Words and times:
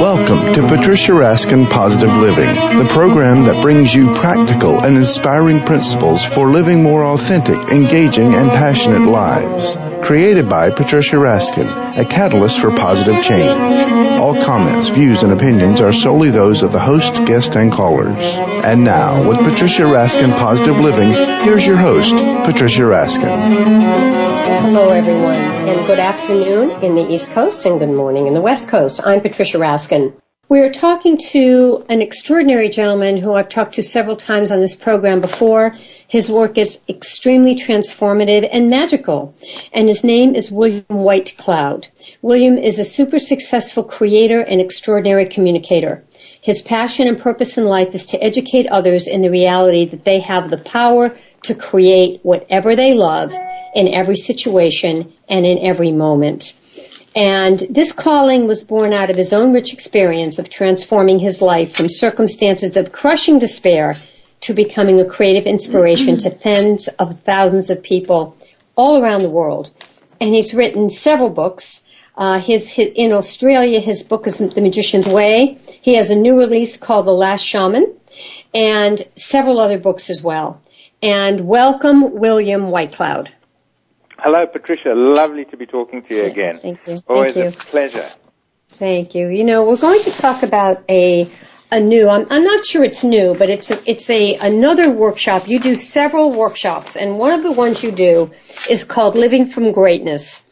Welcome 0.00 0.54
to 0.54 0.66
Patricia 0.66 1.12
Raskin 1.12 1.70
Positive 1.70 2.10
Living, 2.10 2.78
the 2.78 2.86
program 2.90 3.44
that 3.44 3.62
brings 3.62 3.94
you 3.94 4.12
practical 4.14 4.84
and 4.84 4.96
inspiring 4.96 5.60
principles 5.60 6.24
for 6.24 6.50
living 6.50 6.82
more 6.82 7.04
authentic, 7.04 7.56
engaging, 7.70 8.34
and 8.34 8.50
passionate 8.50 9.08
lives. 9.08 9.76
Created 10.04 10.48
by 10.48 10.70
Patricia 10.70 11.16
Raskin, 11.16 11.96
a 11.96 12.04
catalyst 12.04 12.60
for 12.60 12.70
positive 12.70 13.22
change. 13.22 14.20
All 14.20 14.42
comments, 14.42 14.88
views, 14.90 15.22
and 15.22 15.32
opinions 15.32 15.80
are 15.80 15.92
solely 15.92 16.30
those 16.30 16.62
of 16.62 16.72
the 16.72 16.80
host, 16.80 17.24
guest, 17.24 17.56
and 17.56 17.70
callers. 17.72 18.18
And 18.18 18.82
now, 18.82 19.28
with 19.28 19.38
Patricia 19.38 19.84
Raskin 19.84 20.36
Positive 20.38 20.76
Living, 20.76 21.12
here's 21.44 21.66
your 21.66 21.76
host, 21.76 22.16
Patricia 22.44 22.82
Raskin. 22.82 24.34
Hello, 24.64 24.90
everyone, 24.90 25.34
and 25.34 25.86
good 25.86 25.98
afternoon 25.98 26.82
in 26.82 26.94
the 26.94 27.02
East 27.02 27.30
Coast 27.30 27.64
and 27.66 27.78
good 27.78 27.90
morning 27.90 28.26
in 28.26 28.32
the 28.32 28.40
West 28.40 28.68
Coast. 28.68 29.00
I'm 29.04 29.20
Patricia 29.20 29.58
Raskin. 29.58 29.83
We 30.46 30.60
are 30.60 30.70
talking 30.70 31.16
to 31.30 31.84
an 31.88 32.02
extraordinary 32.02 32.68
gentleman 32.68 33.16
who 33.16 33.32
I've 33.32 33.48
talked 33.48 33.74
to 33.74 33.82
several 33.82 34.16
times 34.16 34.52
on 34.52 34.60
this 34.60 34.74
program 34.74 35.20
before. 35.20 35.72
His 36.06 36.28
work 36.28 36.58
is 36.58 36.82
extremely 36.88 37.56
transformative 37.56 38.48
and 38.52 38.68
magical, 38.68 39.34
and 39.72 39.88
his 39.88 40.04
name 40.04 40.34
is 40.34 40.52
William 40.52 40.84
Whitecloud. 40.88 41.88
William 42.20 42.58
is 42.58 42.78
a 42.78 42.84
super 42.84 43.18
successful 43.18 43.84
creator 43.84 44.40
and 44.40 44.60
extraordinary 44.60 45.26
communicator. 45.26 46.04
His 46.40 46.60
passion 46.60 47.08
and 47.08 47.18
purpose 47.18 47.56
in 47.56 47.64
life 47.64 47.94
is 47.94 48.06
to 48.08 48.22
educate 48.22 48.66
others 48.66 49.06
in 49.06 49.22
the 49.22 49.30
reality 49.30 49.86
that 49.86 50.04
they 50.04 50.20
have 50.20 50.50
the 50.50 50.58
power 50.58 51.16
to 51.44 51.54
create 51.54 52.20
whatever 52.22 52.76
they 52.76 52.92
love 52.92 53.32
in 53.74 53.88
every 53.88 54.16
situation 54.16 55.12
and 55.28 55.46
in 55.46 55.58
every 55.58 55.90
moment. 55.90 56.52
And 57.14 57.58
this 57.70 57.92
calling 57.92 58.48
was 58.48 58.64
born 58.64 58.92
out 58.92 59.10
of 59.10 59.16
his 59.16 59.32
own 59.32 59.52
rich 59.52 59.72
experience 59.72 60.38
of 60.38 60.50
transforming 60.50 61.20
his 61.20 61.40
life 61.40 61.76
from 61.76 61.88
circumstances 61.88 62.76
of 62.76 62.90
crushing 62.90 63.38
despair 63.38 63.96
to 64.40 64.52
becoming 64.52 65.00
a 65.00 65.04
creative 65.04 65.46
inspiration 65.46 66.18
to 66.18 66.30
tens 66.30 66.88
of 66.88 67.20
thousands 67.20 67.70
of 67.70 67.82
people 67.82 68.36
all 68.76 69.02
around 69.02 69.22
the 69.22 69.30
world. 69.30 69.70
And 70.20 70.34
he's 70.34 70.54
written 70.54 70.90
several 70.90 71.30
books. 71.30 71.82
Uh, 72.16 72.38
his, 72.40 72.68
his, 72.70 72.90
in 72.94 73.12
Australia, 73.12 73.80
his 73.80 74.02
book 74.02 74.26
is 74.26 74.38
The 74.38 74.60
Magician's 74.60 75.08
Way. 75.08 75.58
He 75.82 75.94
has 75.94 76.10
a 76.10 76.16
new 76.16 76.38
release 76.38 76.76
called 76.76 77.06
The 77.06 77.14
Last 77.14 77.42
Shaman, 77.42 77.94
and 78.52 79.02
several 79.16 79.60
other 79.60 79.78
books 79.78 80.10
as 80.10 80.22
well. 80.22 80.60
And 81.02 81.46
welcome, 81.46 82.14
William 82.14 82.70
Whitecloud. 82.70 83.30
Hello, 84.24 84.46
Patricia. 84.46 84.94
Lovely 84.94 85.44
to 85.44 85.56
be 85.58 85.66
talking 85.66 86.02
to 86.04 86.14
you 86.14 86.24
again. 86.24 86.56
Thank 86.56 86.80
you. 86.86 86.98
Always 87.06 87.34
Thank 87.34 87.54
you. 87.54 87.60
a 87.60 87.64
pleasure. 87.64 88.06
Thank 88.68 89.14
you. 89.14 89.28
You 89.28 89.44
know, 89.44 89.68
we're 89.68 89.76
going 89.76 90.02
to 90.02 90.10
talk 90.12 90.42
about 90.42 90.82
a 90.88 91.28
a 91.70 91.78
new. 91.78 92.08
I'm, 92.08 92.26
I'm 92.30 92.42
not 92.42 92.64
sure 92.64 92.82
it's 92.82 93.04
new, 93.04 93.34
but 93.34 93.50
it's 93.50 93.70
a, 93.70 93.78
it's 93.84 94.08
a 94.08 94.36
another 94.36 94.90
workshop. 94.90 95.46
You 95.46 95.58
do 95.58 95.74
several 95.74 96.32
workshops, 96.32 96.96
and 96.96 97.18
one 97.18 97.32
of 97.32 97.42
the 97.42 97.52
ones 97.52 97.82
you 97.82 97.92
do 97.92 98.30
is 98.70 98.82
called 98.82 99.14
Living 99.14 99.48
from 99.48 99.72
Greatness. 99.72 100.42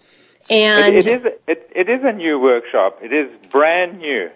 And 0.51 0.95
It, 0.95 1.07
it 1.07 1.25
is 1.25 1.33
it, 1.49 1.71
it 1.75 1.89
is 1.89 2.01
a 2.05 2.13
new 2.13 2.39
workshop. 2.39 2.99
It 3.01 3.15
is 3.15 3.31
brand 3.51 4.01
new, 4.01 4.29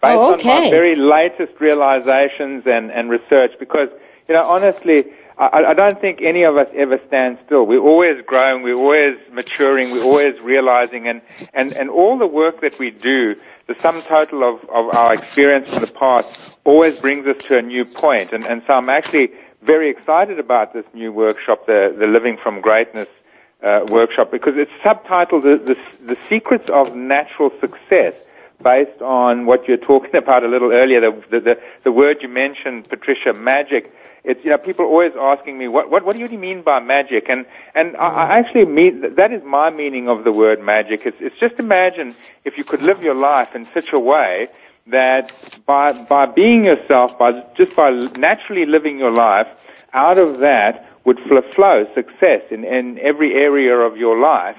based 0.00 0.14
Oh, 0.16 0.34
on 0.34 0.38
my 0.44 0.70
very 0.70 0.94
latest 0.94 1.60
realizations 1.60 2.62
and, 2.66 2.92
and 2.92 3.10
research. 3.10 3.50
Because 3.58 3.88
you 4.28 4.34
know, 4.36 4.46
honestly, 4.46 5.06
I, 5.38 5.64
I 5.68 5.74
don't 5.74 6.00
think 6.00 6.22
any 6.22 6.44
of 6.44 6.56
us 6.56 6.68
ever 6.74 6.98
stand 7.08 7.38
still. 7.44 7.66
We're 7.66 7.80
always 7.80 8.24
growing. 8.26 8.62
We're 8.62 8.76
always 8.76 9.18
maturing. 9.30 9.90
We're 9.92 10.04
always 10.04 10.40
realizing, 10.40 11.08
and 11.08 11.20
and 11.52 11.72
and 11.72 11.90
all 11.90 12.18
the 12.18 12.26
work 12.26 12.62
that 12.62 12.78
we 12.78 12.90
do, 12.90 13.36
the 13.66 13.74
sum 13.78 14.00
total 14.02 14.44
of 14.48 14.64
of 14.70 14.94
our 14.94 15.12
experience 15.14 15.68
from 15.70 15.80
the 15.80 15.92
past, 15.92 16.58
always 16.64 17.00
brings 17.00 17.26
us 17.26 17.36
to 17.44 17.58
a 17.58 17.62
new 17.62 17.84
point. 17.84 18.32
And 18.32 18.46
and 18.46 18.62
so 18.66 18.72
I'm 18.72 18.88
actually 18.88 19.32
very 19.62 19.90
excited 19.90 20.38
about 20.38 20.72
this 20.72 20.86
new 20.94 21.12
workshop, 21.12 21.66
the 21.66 21.94
the 21.98 22.06
Living 22.06 22.38
from 22.38 22.60
Greatness 22.62 23.08
uh, 23.62 23.84
workshop 23.88 24.30
because 24.30 24.54
it's 24.56 24.70
subtitled 24.84 25.42
the, 25.42 25.74
the, 25.74 26.14
the 26.14 26.20
Secrets 26.28 26.68
of 26.70 26.94
Natural 26.94 27.50
Success 27.60 28.28
based 28.62 29.02
on 29.02 29.46
what 29.46 29.68
you're 29.68 29.76
talking 29.76 30.14
about 30.24 30.44
a 30.44 30.48
little 30.48 30.72
earlier, 30.72 31.00
the, 31.00 31.40
the, 31.40 31.60
the 31.84 31.92
word 31.92 32.18
you 32.22 32.28
mentioned, 32.28 32.88
Patricia, 32.88 33.32
magic. 33.32 33.92
It's, 34.26 34.44
you 34.44 34.50
know, 34.50 34.58
people 34.58 34.84
are 34.86 34.88
always 34.88 35.12
asking 35.16 35.56
me, 35.56 35.68
what, 35.68 35.88
what, 35.88 36.04
what 36.04 36.16
do 36.16 36.22
you 36.22 36.38
mean 36.38 36.62
by 36.62 36.80
magic? 36.80 37.28
And, 37.28 37.46
and 37.76 37.96
I, 37.96 38.08
I 38.08 38.38
actually 38.40 38.64
mean, 38.64 39.14
that 39.14 39.32
is 39.32 39.44
my 39.44 39.70
meaning 39.70 40.08
of 40.08 40.24
the 40.24 40.32
word 40.32 40.60
magic. 40.60 41.06
It's, 41.06 41.16
it's 41.20 41.38
just 41.38 41.60
imagine 41.60 42.12
if 42.44 42.58
you 42.58 42.64
could 42.64 42.82
live 42.82 43.04
your 43.04 43.14
life 43.14 43.54
in 43.54 43.66
such 43.72 43.92
a 43.92 44.00
way 44.00 44.48
that 44.88 45.32
by, 45.64 45.92
by 45.92 46.26
being 46.26 46.64
yourself, 46.64 47.16
by, 47.16 47.44
just 47.56 47.76
by 47.76 47.90
naturally 48.18 48.66
living 48.66 48.98
your 48.98 49.12
life, 49.12 49.46
out 49.92 50.18
of 50.18 50.40
that 50.40 50.90
would 51.04 51.20
fl- 51.28 51.48
flow 51.54 51.86
success 51.94 52.42
in, 52.50 52.64
in 52.64 52.98
every 52.98 53.32
area 53.34 53.76
of 53.76 53.96
your 53.96 54.18
life. 54.18 54.56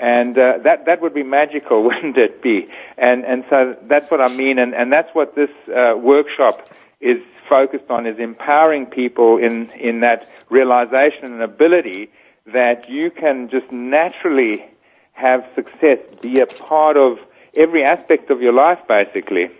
And 0.00 0.38
uh, 0.38 0.58
that 0.58 0.84
that 0.84 1.00
would 1.00 1.14
be 1.14 1.22
magical, 1.22 1.82
wouldn't 1.88 2.18
it 2.18 2.42
be? 2.42 2.68
And 2.98 3.24
and 3.24 3.44
so 3.48 3.74
that's 3.84 4.10
what 4.10 4.20
I 4.20 4.28
mean, 4.28 4.58
and, 4.58 4.74
and 4.74 4.92
that's 4.92 5.12
what 5.14 5.34
this 5.34 5.50
uh, 5.74 5.94
workshop 5.96 6.68
is 7.00 7.18
focused 7.48 7.90
on: 7.90 8.06
is 8.06 8.18
empowering 8.18 8.86
people 8.86 9.38
in 9.38 9.70
in 9.72 10.00
that 10.00 10.28
realization 10.50 11.24
and 11.24 11.42
ability 11.42 12.10
that 12.46 12.88
you 12.88 13.10
can 13.10 13.48
just 13.48 13.70
naturally 13.70 14.64
have 15.12 15.44
success, 15.54 15.98
be 16.22 16.40
a 16.40 16.46
part 16.46 16.96
of 16.96 17.18
every 17.56 17.84
aspect 17.84 18.30
of 18.30 18.40
your 18.40 18.52
life, 18.52 18.78
basically. 18.88 19.50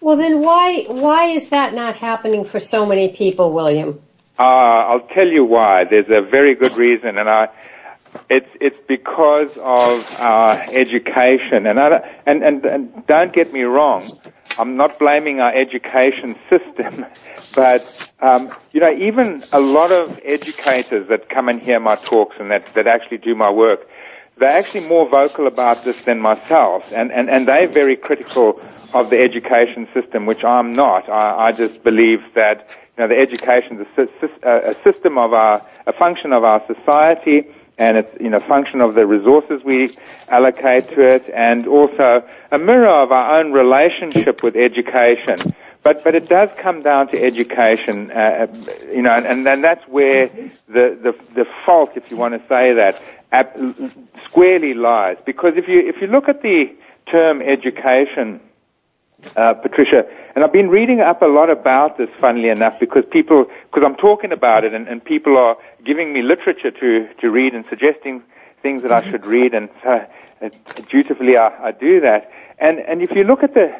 well, 0.00 0.16
then 0.16 0.42
why 0.42 0.84
why 0.88 1.26
is 1.26 1.50
that 1.50 1.74
not 1.74 1.96
happening 1.96 2.44
for 2.44 2.60
so 2.60 2.84
many 2.84 3.08
people, 3.08 3.52
William? 3.52 4.00
Uh, 4.38 4.42
I'll 4.42 5.08
tell 5.14 5.26
you 5.26 5.44
why. 5.44 5.84
There's 5.84 6.10
a 6.10 6.22
very 6.22 6.54
good 6.54 6.76
reason, 6.76 7.18
and 7.18 7.28
I, 7.28 7.48
it's 8.30 8.50
it's 8.60 8.78
because 8.86 9.56
of 9.56 10.20
our 10.20 10.52
education. 10.82 11.66
And 11.66 11.78
I, 11.80 12.20
and 12.26 12.42
and, 12.44 12.64
and 12.64 13.06
don't 13.06 13.32
get 13.32 13.52
me 13.52 13.62
wrong, 13.62 14.08
I'm 14.58 14.76
not 14.76 14.98
blaming 14.98 15.40
our 15.40 15.54
education 15.54 16.36
system, 16.50 17.06
but 17.54 18.12
um, 18.20 18.52
you 18.72 18.80
know, 18.80 18.92
even 18.92 19.42
a 19.52 19.60
lot 19.60 19.92
of 19.92 20.20
educators 20.24 21.08
that 21.08 21.28
come 21.28 21.48
and 21.48 21.60
hear 21.60 21.78
my 21.78 21.94
talks 21.96 22.36
and 22.40 22.50
that 22.50 22.74
that 22.74 22.86
actually 22.86 23.18
do 23.18 23.34
my 23.34 23.50
work. 23.50 23.88
They're 24.36 24.48
actually 24.48 24.88
more 24.88 25.08
vocal 25.08 25.48
about 25.48 25.82
this 25.82 26.00
than 26.02 26.20
myself, 26.20 26.92
and, 26.92 27.10
and, 27.10 27.28
and 27.28 27.48
they're 27.48 27.66
very 27.66 27.96
critical 27.96 28.60
of 28.94 29.10
the 29.10 29.20
education 29.20 29.88
system, 29.92 30.26
which 30.26 30.44
I'm 30.44 30.70
not. 30.70 31.08
I, 31.08 31.46
I 31.46 31.52
just 31.52 31.82
believe 31.82 32.20
that 32.36 32.68
you 32.96 33.02
know, 33.02 33.08
the 33.08 33.18
education 33.18 33.80
is 33.80 34.08
a, 34.22 34.48
a 34.48 34.70
a 34.70 34.82
system 34.84 35.18
of 35.18 35.32
our, 35.32 35.66
a 35.88 35.92
function 35.92 36.32
of 36.32 36.44
our 36.44 36.64
society, 36.72 37.48
and 37.78 37.96
it's 37.96 38.20
you 38.20 38.28
know 38.28 38.40
function 38.40 38.80
of 38.80 38.94
the 38.94 39.06
resources 39.06 39.62
we 39.64 39.96
allocate 40.28 40.88
to 40.88 41.08
it, 41.08 41.30
and 41.30 41.66
also 41.66 42.26
a 42.50 42.58
mirror 42.58 42.88
of 42.88 43.12
our 43.12 43.38
own 43.38 43.52
relationship 43.52 44.42
with 44.42 44.56
education. 44.56 45.54
But 45.82 46.02
but 46.04 46.14
it 46.14 46.28
does 46.28 46.52
come 46.54 46.82
down 46.82 47.08
to 47.08 47.22
education, 47.22 48.10
uh, 48.10 48.48
you 48.92 49.02
know, 49.02 49.12
and, 49.12 49.46
then 49.46 49.60
that's 49.62 49.86
where 49.86 50.26
the, 50.26 50.98
the 51.02 51.14
the 51.34 51.46
fault, 51.64 51.92
if 51.94 52.10
you 52.10 52.16
want 52.16 52.34
to 52.34 52.46
say 52.48 52.74
that, 52.74 53.00
squarely 54.24 54.74
lies. 54.74 55.16
Because 55.24 55.54
if 55.56 55.68
you 55.68 55.80
if 55.88 56.00
you 56.00 56.08
look 56.08 56.28
at 56.28 56.42
the 56.42 56.76
term 57.06 57.40
education, 57.40 58.40
uh, 59.36 59.54
Patricia, 59.54 60.06
and 60.34 60.44
I've 60.44 60.52
been 60.52 60.68
reading 60.68 61.00
up 61.00 61.22
a 61.22 61.26
lot 61.26 61.50
about 61.50 61.98
this, 61.98 62.08
funnily 62.20 62.48
enough, 62.48 62.78
because 62.78 63.04
people, 63.10 63.46
because 63.64 63.82
I'm 63.84 63.96
talking 63.96 64.32
about 64.32 64.64
it, 64.64 64.72
and, 64.74 64.88
and 64.88 65.04
people 65.04 65.36
are 65.36 65.56
giving 65.84 66.12
me 66.12 66.22
literature 66.22 66.70
to 66.70 67.08
to 67.20 67.30
read 67.30 67.54
and 67.54 67.64
suggesting 67.68 68.22
things 68.62 68.82
that 68.82 68.92
I 68.92 69.08
should 69.10 69.26
read, 69.26 69.54
and 69.54 69.68
so 69.82 70.06
dutifully 70.88 71.36
I, 71.36 71.68
I 71.68 71.72
do 71.72 72.00
that. 72.00 72.30
And, 72.58 72.78
and 72.80 73.02
if 73.02 73.12
you 73.12 73.24
look 73.24 73.42
at 73.42 73.54
the, 73.54 73.74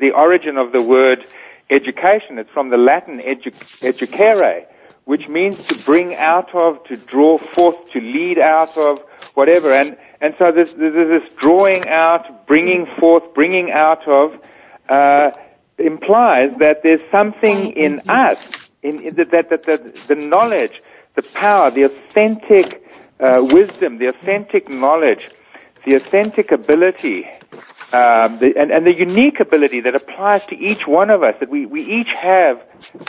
the 0.00 0.10
origin 0.12 0.56
of 0.56 0.72
the 0.72 0.82
word 0.82 1.24
education, 1.68 2.38
it's 2.38 2.50
from 2.50 2.70
the 2.70 2.76
Latin 2.76 3.18
edu, 3.18 3.52
educare, 3.80 4.66
which 5.04 5.28
means 5.28 5.56
to 5.68 5.84
bring 5.84 6.14
out 6.16 6.54
of, 6.54 6.82
to 6.84 6.96
draw 6.96 7.38
forth, 7.38 7.90
to 7.92 8.00
lead 8.00 8.38
out 8.38 8.76
of, 8.76 9.00
whatever. 9.34 9.72
And, 9.72 9.96
and 10.20 10.34
so 10.38 10.52
there's, 10.52 10.74
there's 10.74 11.22
this 11.22 11.32
drawing 11.38 11.88
out, 11.88 12.46
bringing 12.46 12.86
forth, 12.98 13.32
bringing 13.34 13.70
out 13.70 14.06
of, 14.06 14.38
uh, 14.90 15.30
implies 15.78 16.50
that 16.58 16.82
there's 16.82 17.00
something 17.10 17.72
in 17.72 17.98
us, 18.08 18.76
in, 18.82 19.00
in 19.00 19.14
the, 19.14 19.24
that, 19.24 19.48
that, 19.50 19.62
that 19.64 19.94
the 20.08 20.14
knowledge, 20.14 20.82
the 21.14 21.22
power, 21.22 21.70
the 21.70 21.84
authentic 21.84 22.84
uh, 23.18 23.40
wisdom, 23.50 23.98
the 23.98 24.06
authentic 24.06 24.68
knowledge, 24.68 25.28
the 25.86 25.94
authentic 25.94 26.52
ability, 26.52 27.24
um, 27.92 28.38
the, 28.38 28.54
and, 28.56 28.70
and 28.70 28.86
the 28.86 28.94
unique 28.94 29.40
ability 29.40 29.80
that 29.80 29.94
applies 29.94 30.44
to 30.46 30.56
each 30.56 30.86
one 30.86 31.10
of 31.10 31.22
us, 31.22 31.34
that 31.40 31.48
we, 31.48 31.66
we 31.66 31.82
each 31.82 32.12
have 32.12 32.62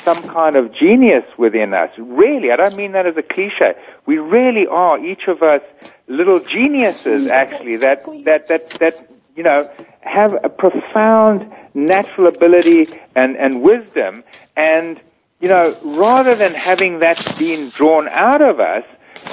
some 0.04 0.22
kind 0.24 0.56
of 0.56 0.74
genius 0.74 1.26
within 1.38 1.74
us. 1.74 1.92
Really, 1.98 2.52
I 2.52 2.56
don't 2.56 2.76
mean 2.76 2.94
that 2.94 3.06
as 3.06 3.18
a 3.18 3.24
cliche. 3.24 3.74
We 4.06 4.18
really 4.18 4.68
are, 4.68 4.98
each 5.04 5.28
of 5.28 5.44
us, 5.44 5.62
little 6.08 6.40
geniuses, 6.40 7.30
actually, 7.30 7.78
that, 7.78 8.06
that, 8.26 8.48
that, 8.48 8.70
that, 8.80 9.12
you 9.36 9.44
know, 9.44 9.70
have 10.02 10.34
a 10.44 10.50
profound 10.50 11.52
natural 11.74 12.28
ability 12.28 12.88
and, 13.16 13.38
and 13.38 13.62
wisdom, 13.62 14.24
and, 14.56 15.00
you 15.40 15.48
know, 15.48 15.76
rather 15.84 16.36
than 16.36 16.54
having 16.54 17.00
that 17.00 17.36
being 17.40 17.70
drawn 17.70 18.08
out 18.10 18.42
of 18.42 18.60
us, 18.60 18.84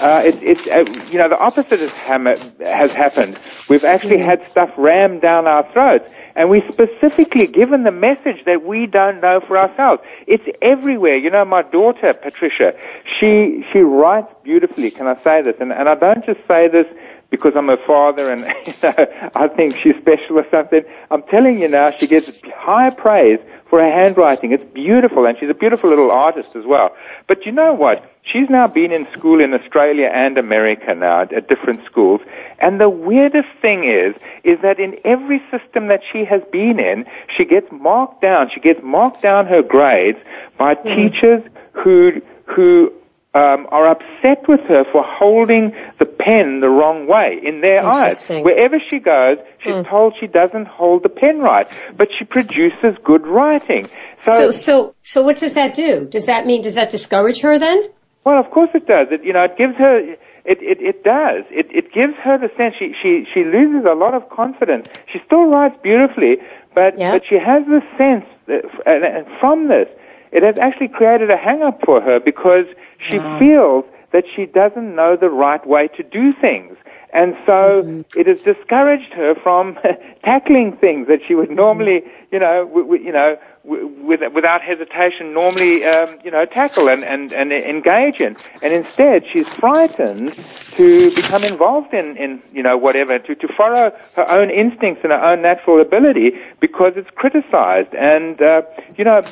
uh, 0.02 0.22
it, 0.24 0.42
it's 0.42 0.66
uh, 0.68 0.84
you 1.10 1.18
know 1.18 1.28
the 1.28 1.38
opposite 1.38 1.80
has, 1.80 2.50
has 2.60 2.92
happened. 2.92 3.38
We've 3.68 3.84
actually 3.84 4.18
had 4.18 4.48
stuff 4.48 4.70
rammed 4.76 5.22
down 5.22 5.46
our 5.46 5.70
throats, 5.72 6.08
and 6.36 6.50
we 6.50 6.62
specifically 6.70 7.46
given 7.46 7.82
the 7.82 7.90
message 7.90 8.44
that 8.44 8.64
we 8.64 8.86
don't 8.86 9.20
know 9.20 9.40
for 9.40 9.58
ourselves. 9.58 10.02
It's 10.26 10.44
everywhere. 10.62 11.16
You 11.16 11.30
know, 11.30 11.44
my 11.44 11.62
daughter 11.62 12.14
Patricia, 12.14 12.74
she 13.18 13.64
she 13.72 13.80
writes 13.80 14.32
beautifully. 14.44 14.90
Can 14.90 15.06
I 15.08 15.20
say 15.24 15.42
this? 15.42 15.56
And 15.58 15.72
and 15.72 15.88
I 15.88 15.94
don't 15.94 16.24
just 16.24 16.46
say 16.46 16.68
this 16.68 16.86
because 17.30 17.52
I'm 17.56 17.68
her 17.68 17.78
father 17.86 18.32
and 18.32 18.40
you 18.66 18.72
know, 18.82 19.30
I 19.34 19.48
think 19.48 19.76
she's 19.76 19.96
special 19.96 20.38
or 20.38 20.46
something. 20.50 20.82
I'm 21.10 21.22
telling 21.24 21.58
you 21.60 21.68
now, 21.68 21.90
she 21.90 22.06
gets 22.06 22.42
high 22.56 22.90
praise 22.90 23.38
for 23.68 23.80
her 23.80 23.90
handwriting. 23.90 24.52
It's 24.52 24.64
beautiful, 24.72 25.26
and 25.26 25.38
she's 25.38 25.50
a 25.50 25.54
beautiful 25.54 25.90
little 25.90 26.10
artist 26.10 26.56
as 26.56 26.64
well. 26.64 26.96
But 27.26 27.44
you 27.44 27.52
know 27.52 27.74
what? 27.74 28.10
She's 28.22 28.48
now 28.48 28.66
been 28.66 28.92
in 28.92 29.06
school 29.12 29.40
in 29.40 29.52
Australia 29.52 30.10
and 30.12 30.38
America 30.38 30.94
now 30.94 31.22
at 31.22 31.48
different 31.48 31.84
schools, 31.84 32.20
and 32.60 32.80
the 32.80 32.88
weirdest 32.88 33.48
thing 33.60 33.84
is, 33.84 34.14
is 34.44 34.60
that 34.62 34.78
in 34.78 34.98
every 35.04 35.42
system 35.50 35.88
that 35.88 36.00
she 36.10 36.24
has 36.24 36.42
been 36.50 36.80
in, 36.80 37.06
she 37.36 37.44
gets 37.44 37.70
marked 37.70 38.22
down. 38.22 38.50
She 38.50 38.60
gets 38.60 38.82
marked 38.82 39.22
down 39.22 39.46
her 39.46 39.62
grades 39.62 40.18
by 40.56 40.74
mm. 40.74 40.94
teachers 40.94 41.42
who 41.72 42.22
who 42.46 42.92
um, 43.34 43.66
are 43.70 43.88
upset 43.90 44.48
with 44.48 44.60
her 44.68 44.84
for 44.90 45.04
holding 45.04 45.74
the 45.98 46.06
pen 46.06 46.60
the 46.60 46.68
wrong 46.68 47.06
way 47.06 47.38
in 47.44 47.60
their 47.60 47.86
eyes. 47.86 48.24
Wherever 48.28 48.78
she 48.80 49.00
goes, 49.00 49.38
she's 49.62 49.74
mm. 49.74 49.88
told 49.88 50.14
she 50.18 50.26
doesn't 50.26 50.66
hold 50.66 51.02
the 51.02 51.08
pen 51.10 51.38
right, 51.40 51.66
but 51.96 52.08
she 52.18 52.24
produces 52.24 52.96
good 53.04 53.26
writing. 53.26 53.86
So, 54.22 54.32
so, 54.32 54.50
so, 54.50 54.94
so 55.02 55.22
what 55.22 55.38
does 55.38 55.54
that 55.54 55.74
do? 55.74 56.06
Does 56.06 56.26
that 56.26 56.46
mean 56.46 56.62
does 56.62 56.74
that 56.74 56.90
discourage 56.90 57.40
her 57.42 57.58
then? 57.58 57.90
Well, 58.24 58.40
of 58.40 58.50
course 58.50 58.70
it 58.74 58.86
does. 58.86 59.08
It, 59.10 59.24
you 59.24 59.32
know, 59.32 59.44
it 59.44 59.56
gives 59.56 59.76
her. 59.76 59.98
It, 60.44 60.62
it, 60.62 60.80
it 60.80 61.04
does. 61.04 61.44
It, 61.50 61.66
it 61.70 61.92
gives 61.92 62.14
her 62.24 62.38
the 62.38 62.48
sense 62.56 62.74
she, 62.78 62.94
she, 63.02 63.26
she 63.34 63.44
loses 63.44 63.84
a 63.84 63.94
lot 63.94 64.14
of 64.14 64.30
confidence. 64.30 64.88
She 65.12 65.20
still 65.26 65.44
writes 65.44 65.76
beautifully, 65.82 66.38
but, 66.74 66.98
yeah. 66.98 67.12
but 67.12 67.22
she 67.28 67.34
has 67.34 67.66
the 67.66 67.82
sense 67.98 68.24
that, 68.46 68.64
and, 68.86 69.04
and 69.04 69.26
from 69.40 69.68
this, 69.68 69.88
it 70.32 70.42
has 70.42 70.58
actually 70.58 70.88
created 70.88 71.30
a 71.30 71.36
hang 71.36 71.62
up 71.62 71.80
for 71.84 72.00
her 72.00 72.18
because 72.18 72.64
she 72.98 73.18
wow. 73.18 73.38
feels 73.38 73.84
that 74.12 74.24
she 74.34 74.46
doesn't 74.46 74.94
know 74.94 75.16
the 75.16 75.30
right 75.30 75.66
way 75.66 75.88
to 75.88 76.02
do 76.02 76.32
things. 76.32 76.76
And 77.12 77.36
so 77.46 77.82
mm-hmm. 77.82 78.18
it 78.18 78.26
has 78.26 78.42
discouraged 78.42 79.12
her 79.14 79.34
from 79.34 79.78
tackling 80.28 80.76
things 80.76 81.08
that 81.08 81.20
she 81.26 81.34
would 81.34 81.50
normally, 81.50 82.02
you 82.30 82.38
know, 82.38 82.66
w- 82.66 82.84
w- 82.84 83.02
you 83.02 83.12
know, 83.12 83.38
with, 83.64 84.20
without 84.34 84.60
hesitation 84.60 85.32
normally, 85.32 85.84
um, 85.84 86.18
you 86.22 86.30
know, 86.30 86.44
tackle 86.44 86.90
and, 86.90 87.02
and, 87.02 87.32
and 87.32 87.50
engage 87.50 88.20
in. 88.20 88.36
And 88.62 88.74
instead, 88.74 89.24
she's 89.32 89.48
frightened 89.48 90.34
to 90.76 91.10
become 91.14 91.44
involved 91.44 91.94
in, 91.94 92.16
in 92.18 92.42
you 92.52 92.62
know, 92.62 92.76
whatever, 92.76 93.18
to, 93.18 93.34
to 93.34 93.48
follow 93.56 93.90
her 94.16 94.30
own 94.30 94.50
instincts 94.50 95.00
and 95.02 95.12
her 95.12 95.22
own 95.30 95.40
natural 95.40 95.80
ability 95.80 96.32
because 96.60 96.92
it's 96.96 97.10
criticized. 97.14 97.94
And, 97.94 98.40
uh, 98.42 98.62
you 98.98 99.04
know, 99.04 99.22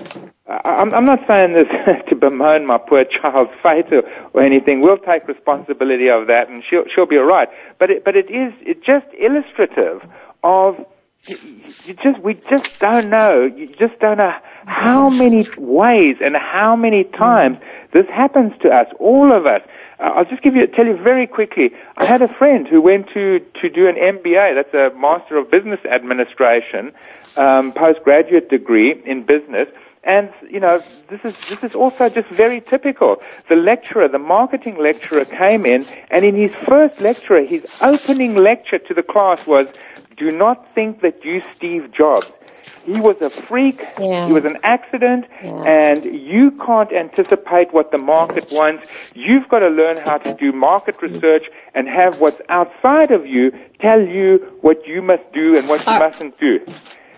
I'm, 0.49 0.95
I'm 0.95 1.05
not 1.05 1.27
saying 1.27 1.53
this 1.53 1.69
to 2.09 2.15
bemoan 2.15 2.67
my 2.67 2.79
poor 2.79 3.05
child's 3.05 3.53
fate 3.63 3.93
or, 3.93 4.03
or 4.33 4.43
anything. 4.43 4.81
We'll 4.81 4.99
take 4.99 5.29
responsibility 5.29 6.09
of 6.09 6.27
that 6.29 6.49
and 6.49 6.65
she'll, 6.65 6.85
she'll 6.89 7.07
be 7.07 7.19
alright. 7.19 7.49
But 7.79 7.91
it, 7.91 8.05
but 8.05 8.17
it 8.17 8.31
is, 8.31 8.55
it's 8.61 8.85
just 8.85 9.07
illustrative 9.19 10.03
of 10.47 10.87
you 11.29 11.95
just 11.95 12.21
we 12.21 12.35
just 12.35 12.79
don't 12.79 13.11
know. 13.11 13.45
You 13.45 13.67
just 13.67 13.99
don't 13.99 14.19
know 14.19 14.35
how 14.67 15.11
many 15.11 15.47
ways 15.59 16.17
and 16.25 16.37
how 16.37 16.77
many 16.77 17.05
times 17.05 17.59
this 17.93 18.07
happens 18.07 18.53
to 18.63 18.69
us, 18.69 18.87
all 19.01 19.37
of 19.37 19.47
us. 19.47 19.63
Uh, 19.99 20.05
I'll 20.05 20.25
just 20.25 20.43
give 20.43 20.55
you 20.55 20.67
tell 20.69 20.87
you 20.87 20.97
very 20.97 21.27
quickly. 21.27 21.73
I 21.97 22.05
had 22.05 22.23
a 22.23 22.29
friend 22.29 22.69
who 22.69 22.81
went 22.81 23.09
to 23.15 23.41
to 23.61 23.69
do 23.69 23.89
an 23.89 23.97
MBA. 23.97 24.55
That's 24.55 24.75
a 24.75 24.97
Master 24.97 25.37
of 25.37 25.51
Business 25.51 25.81
Administration, 25.85 26.93
um, 27.37 27.73
postgraduate 27.73 28.49
degree 28.49 28.93
in 29.05 29.25
business. 29.25 29.69
And 30.05 30.33
you 30.49 30.61
know, 30.61 30.79
this 31.09 31.21
is 31.25 31.37
this 31.49 31.65
is 31.65 31.75
also 31.75 32.09
just 32.09 32.29
very 32.29 32.61
typical. 32.61 33.21
The 33.49 33.57
lecturer, 33.57 34.07
the 34.07 34.21
marketing 34.21 34.79
lecturer, 34.79 35.25
came 35.25 35.67
in, 35.67 35.85
and 36.11 36.25
in 36.25 36.37
his 36.37 36.55
first 36.55 37.01
lecture, 37.01 37.43
his 37.43 37.79
opening 37.83 38.37
lecture 38.37 38.79
to 38.79 38.95
the 38.95 39.03
class 39.03 39.45
was 39.49 39.67
do 40.17 40.31
not 40.31 40.75
think 40.75 41.01
that 41.03 41.25
you 41.25 41.43
Steve 41.55 41.93
Jobs. 41.93 42.33
He 42.85 43.01
was 43.01 43.21
a 43.21 43.31
freak. 43.31 43.81
Yeah. 43.99 44.27
He 44.27 44.33
was 44.33 44.45
an 44.45 44.59
accident, 44.63 45.27
yeah. 45.43 45.65
and 45.65 46.05
you 46.05 46.53
can't 46.53 46.93
anticipate 46.93 47.73
what 47.73 47.91
the 47.91 47.99
market 47.99 48.49
wants. 48.53 48.89
You've 49.15 49.49
got 49.49 49.59
to 49.59 49.69
learn 49.69 49.97
how 49.97 50.19
to 50.19 50.33
do 50.35 50.53
market 50.53 51.03
research 51.03 51.47
and 51.75 51.89
have 51.89 52.21
what's 52.21 52.41
outside 52.49 53.11
of 53.11 53.27
you 53.27 53.51
tell 53.81 54.01
you 54.01 54.59
what 54.61 54.87
you 54.87 55.03
must 55.03 55.33
do 55.33 55.59
and 55.59 55.69
what 55.69 55.85
you 55.85 55.93
mustn't 55.99 56.39
do. 56.39 56.65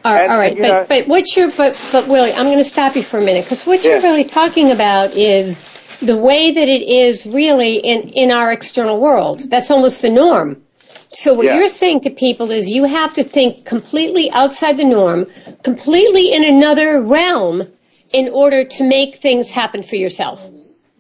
All 0.05 0.15
right, 0.15 0.23
and, 0.23 0.33
all 0.33 0.39
right. 0.39 0.57
but, 0.57 0.69
know, 0.69 0.87
but 0.89 1.09
what 1.09 1.37
you're, 1.37 1.51
but, 1.51 1.89
but 1.93 2.09
Willie, 2.09 2.33
I'm 2.33 2.47
going 2.47 2.59
to 2.59 2.65
stop 2.65 2.97
you 2.97 3.03
for 3.03 3.19
a 3.19 3.23
minute 3.23 3.45
because 3.45 3.67
what 3.67 3.85
yeah. 3.85 3.93
you're 3.93 4.03
really 4.03 4.25
talking 4.25 4.71
about 4.71 5.13
is 5.13 5.99
the 6.01 6.17
way 6.17 6.53
that 6.53 6.69
it 6.69 6.83
is 6.83 7.27
really 7.27 7.77
in, 7.77 8.09
in 8.11 8.31
our 8.31 8.51
external 8.53 9.01
world. 9.01 9.51
That's 9.51 9.71
almost 9.71 10.01
the 10.01 10.11
norm. 10.11 10.63
So 11.11 11.35
what 11.35 11.47
yeah. 11.47 11.59
you're 11.59 11.69
saying 11.69 12.01
to 12.01 12.11
people 12.11 12.51
is 12.51 12.69
you 12.69 12.85
have 12.85 13.15
to 13.15 13.25
think 13.25 13.65
completely 13.65 14.31
outside 14.31 14.77
the 14.77 14.85
norm, 14.85 15.27
completely 15.63 16.33
in 16.33 16.45
another 16.45 17.03
realm 17.03 17.63
in 18.13 18.29
order 18.29 18.65
to 18.65 18.85
make 18.85 19.17
things 19.17 19.51
happen 19.51 19.83
for 19.83 19.97
yourself. 19.97 20.43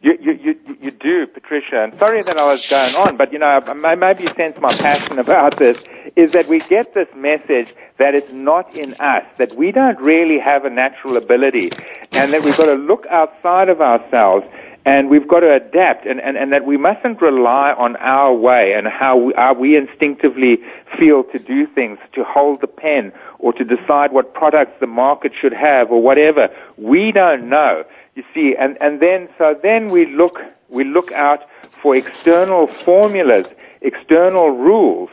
You, 0.00 0.16
you, 0.20 0.32
you, 0.32 0.76
you 0.80 0.90
do, 0.92 1.26
Patricia. 1.26 1.82
And 1.82 1.98
sorry 1.98 2.22
that 2.22 2.38
I 2.38 2.46
was 2.46 2.68
going 2.68 2.94
on, 2.94 3.16
but 3.16 3.32
you 3.32 3.38
know, 3.38 3.60
maybe 3.74 4.22
you 4.22 4.28
sense 4.30 4.56
my 4.60 4.72
passion 4.72 5.18
about 5.18 5.56
this, 5.56 5.82
is 6.14 6.32
that 6.32 6.46
we 6.46 6.60
get 6.60 6.94
this 6.94 7.08
message 7.16 7.74
that 7.98 8.14
it's 8.14 8.30
not 8.32 8.76
in 8.76 8.94
us, 8.94 9.24
that 9.38 9.54
we 9.54 9.72
don't 9.72 9.98
really 10.00 10.38
have 10.38 10.64
a 10.64 10.70
natural 10.70 11.16
ability, 11.16 11.70
and 12.12 12.32
that 12.32 12.42
we've 12.42 12.56
got 12.56 12.66
to 12.66 12.74
look 12.74 13.06
outside 13.06 13.68
of 13.68 13.80
ourselves 13.80 14.46
and 14.88 15.10
we've 15.10 15.28
got 15.28 15.40
to 15.40 15.52
adapt 15.52 16.06
and, 16.06 16.18
and, 16.18 16.38
and 16.38 16.50
that 16.50 16.64
we 16.64 16.78
mustn't 16.78 17.20
rely 17.20 17.74
on 17.74 17.94
our 17.96 18.32
way 18.32 18.72
and 18.72 18.86
how 18.88 19.18
we, 19.18 19.34
how 19.36 19.52
we 19.52 19.76
instinctively 19.76 20.58
feel 20.98 21.24
to 21.24 21.38
do 21.38 21.66
things, 21.66 21.98
to 22.14 22.24
hold 22.24 22.62
the 22.62 22.66
pen 22.66 23.12
or 23.38 23.52
to 23.52 23.64
decide 23.64 24.12
what 24.12 24.32
products 24.32 24.72
the 24.80 24.86
market 24.86 25.32
should 25.38 25.52
have 25.52 25.90
or 25.90 26.00
whatever. 26.00 26.48
We 26.78 27.12
don't 27.12 27.50
know, 27.50 27.84
you 28.14 28.24
see, 28.32 28.56
and, 28.58 28.78
and 28.80 29.00
then, 29.00 29.28
so 29.36 29.54
then 29.62 29.90
we 29.90 30.06
look, 30.06 30.40
we 30.70 30.84
look 30.84 31.12
out 31.12 31.42
for 31.82 31.94
external 31.94 32.66
formulas, 32.86 33.44
external 33.82 34.52
rules, 34.52 35.10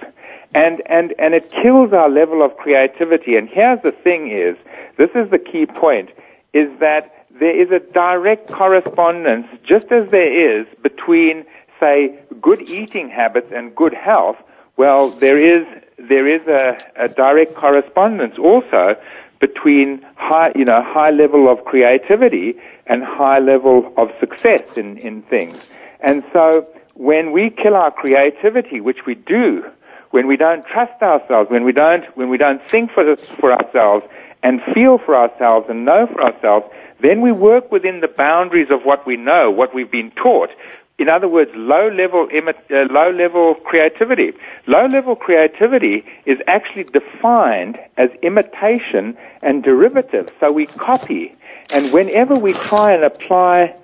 and, 0.54 0.82
and, 0.86 1.14
and 1.20 1.34
it 1.34 1.52
kills 1.52 1.92
our 1.92 2.10
level 2.10 2.42
of 2.42 2.56
creativity. 2.56 3.36
And 3.36 3.50
here's 3.50 3.82
the 3.84 3.92
thing 3.92 4.32
is, 4.32 4.56
this 4.98 5.10
is 5.16 5.30
the 5.32 5.38
key 5.38 5.66
point, 5.66 6.12
is 6.54 6.70
that 6.80 7.15
there 7.40 7.60
is 7.60 7.70
a 7.72 7.80
direct 7.80 8.52
correspondence, 8.52 9.48
just 9.64 9.92
as 9.92 10.10
there 10.10 10.60
is 10.60 10.66
between, 10.82 11.46
say, 11.80 12.18
good 12.42 12.62
eating 12.62 13.10
habits 13.10 13.52
and 13.54 13.76
good 13.76 13.94
health. 13.94 14.38
Well, 14.78 15.10
there 15.10 15.38
is 15.38 15.66
there 15.98 16.28
is 16.28 16.46
a, 16.48 16.78
a 16.98 17.08
direct 17.08 17.56
correspondence 17.56 18.38
also 18.38 18.96
between 19.40 20.06
high, 20.16 20.52
you 20.56 20.66
know, 20.66 20.82
high 20.82 21.10
level 21.10 21.50
of 21.50 21.64
creativity 21.66 22.56
and 22.88 23.04
high 23.04 23.40
level 23.40 23.94
of 23.98 24.10
success 24.20 24.64
in, 24.76 24.98
in 24.98 25.22
things. 25.24 25.58
And 26.02 26.24
so 26.34 26.68
when 26.94 27.32
we 27.32 27.50
kill 27.50 27.76
our 27.76 27.92
creativity, 27.92 28.82
which 28.82 29.06
we 29.06 29.16
do, 29.16 29.66
when 30.12 30.28
we 30.28 30.38
don't 30.38 30.66
trust 30.66 31.02
ourselves, 31.02 31.50
when 31.50 31.64
we 31.64 31.72
don't, 31.72 32.06
when 32.18 32.30
we 32.30 32.38
don't 32.38 32.62
think 32.70 32.92
for, 32.92 33.16
for 33.40 33.52
ourselves 33.52 34.06
and 34.44 34.62
feel 34.74 34.98
for 34.98 35.16
ourselves 35.16 35.68
and 35.70 35.86
know 35.86 36.08
for 36.08 36.22
ourselves, 36.22 36.66
then 37.00 37.22
we 37.22 37.32
work 37.32 37.72
within 37.72 38.02
the 38.02 38.08
boundaries 38.08 38.70
of 38.72 38.84
what 38.84 39.06
we 39.06 39.18
know, 39.18 39.52
what 39.52 39.74
we've 39.74 39.92
been 39.92 40.12
taught. 40.12 40.50
In 40.98 41.10
other 41.10 41.28
words, 41.28 41.52
low 41.56 41.90
level, 41.90 42.30
uh, 42.32 42.76
low 42.90 43.12
level 43.12 43.56
creativity. 43.56 44.32
Low 44.66 44.86
level 44.86 45.16
creativity 45.16 46.06
is 46.26 46.40
actually 46.48 46.86
defined 46.86 47.78
as 47.98 48.10
imitation 48.22 49.18
and 49.42 49.62
derivative. 49.62 50.30
So 50.40 50.54
we 50.54 50.68
copy. 50.68 51.36
And 51.74 51.92
whenever 51.92 52.36
we 52.36 52.54
try 52.54 52.94
and 52.94 53.04
apply, 53.04 53.76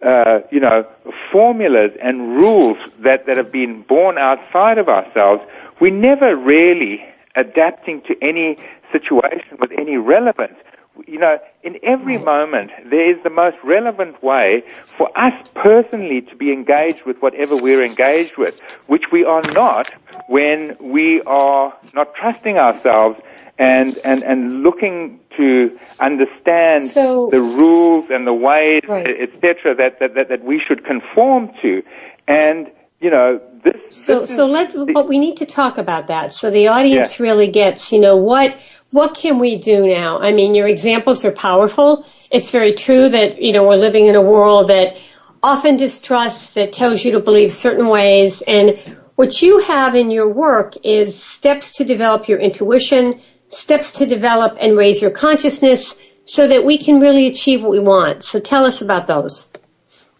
uh, 0.00 0.40
you 0.50 0.60
know, 0.60 0.86
formulas 1.30 1.92
and 2.02 2.36
rules 2.36 2.78
that, 3.00 3.26
that 3.26 3.36
have 3.36 3.52
been 3.52 3.82
born 3.82 4.16
outside 4.16 4.78
of 4.78 4.88
ourselves, 4.88 5.42
we're 5.80 5.92
never 5.92 6.34
really 6.34 7.04
adapting 7.36 8.00
to 8.02 8.16
any 8.22 8.56
situation 8.90 9.58
with 9.60 9.70
any 9.72 9.96
relevance 9.96 10.56
you 11.06 11.18
know, 11.18 11.38
in 11.62 11.78
every 11.82 12.18
moment, 12.18 12.70
there 12.90 13.10
is 13.10 13.22
the 13.22 13.30
most 13.30 13.56
relevant 13.64 14.22
way 14.22 14.64
for 14.84 15.08
us 15.16 15.32
personally 15.54 16.20
to 16.22 16.36
be 16.36 16.52
engaged 16.52 17.04
with 17.04 17.20
whatever 17.20 17.56
we're 17.56 17.84
engaged 17.84 18.36
with, 18.36 18.60
which 18.86 19.04
we 19.10 19.24
are 19.24 19.42
not 19.52 19.90
when 20.28 20.76
we 20.80 21.22
are 21.22 21.74
not 21.94 22.14
trusting 22.14 22.58
ourselves 22.58 23.18
and, 23.58 23.98
and, 24.04 24.22
and 24.24 24.62
looking 24.62 25.20
to 25.36 25.78
understand 26.00 26.90
so, 26.90 27.28
the 27.30 27.40
rules 27.40 28.06
and 28.10 28.26
the 28.26 28.34
ways, 28.34 28.82
right. 28.88 29.06
etc., 29.06 29.74
that, 29.76 29.98
that, 30.00 30.14
that, 30.14 30.28
that 30.28 30.44
we 30.44 30.60
should 30.60 30.84
conform 30.84 31.50
to. 31.62 31.82
And, 32.28 32.70
you 33.00 33.10
know, 33.10 33.40
this, 33.64 33.76
so, 33.90 34.20
this 34.20 34.34
so 34.34 34.46
let's, 34.46 34.74
but 34.74 35.08
we 35.08 35.18
need 35.18 35.38
to 35.38 35.46
talk 35.46 35.78
about 35.78 36.08
that. 36.08 36.34
So 36.34 36.50
the 36.50 36.68
audience 36.68 37.18
yeah. 37.18 37.22
really 37.22 37.50
gets, 37.50 37.92
you 37.92 38.00
know, 38.00 38.16
what, 38.16 38.56
what 38.92 39.14
can 39.14 39.38
we 39.38 39.58
do 39.58 39.86
now? 39.86 40.20
I 40.20 40.32
mean, 40.32 40.54
your 40.54 40.68
examples 40.68 41.24
are 41.24 41.32
powerful. 41.32 42.06
It's 42.30 42.50
very 42.50 42.74
true 42.74 43.08
that, 43.08 43.42
you 43.42 43.52
know, 43.52 43.66
we're 43.66 43.76
living 43.76 44.06
in 44.06 44.14
a 44.14 44.22
world 44.22 44.68
that 44.68 44.98
often 45.42 45.76
distrusts, 45.76 46.52
that 46.52 46.72
tells 46.72 47.04
you 47.04 47.12
to 47.12 47.20
believe 47.20 47.52
certain 47.52 47.88
ways. 47.88 48.42
And 48.46 48.78
what 49.16 49.40
you 49.40 49.60
have 49.60 49.94
in 49.94 50.10
your 50.10 50.32
work 50.32 50.74
is 50.84 51.20
steps 51.20 51.78
to 51.78 51.84
develop 51.84 52.28
your 52.28 52.38
intuition, 52.38 53.22
steps 53.48 53.92
to 53.92 54.06
develop 54.06 54.58
and 54.60 54.76
raise 54.76 55.00
your 55.00 55.10
consciousness 55.10 55.98
so 56.26 56.48
that 56.48 56.64
we 56.64 56.76
can 56.78 57.00
really 57.00 57.26
achieve 57.26 57.62
what 57.62 57.70
we 57.70 57.80
want. 57.80 58.24
So 58.24 58.40
tell 58.40 58.66
us 58.66 58.82
about 58.82 59.06
those. 59.08 59.50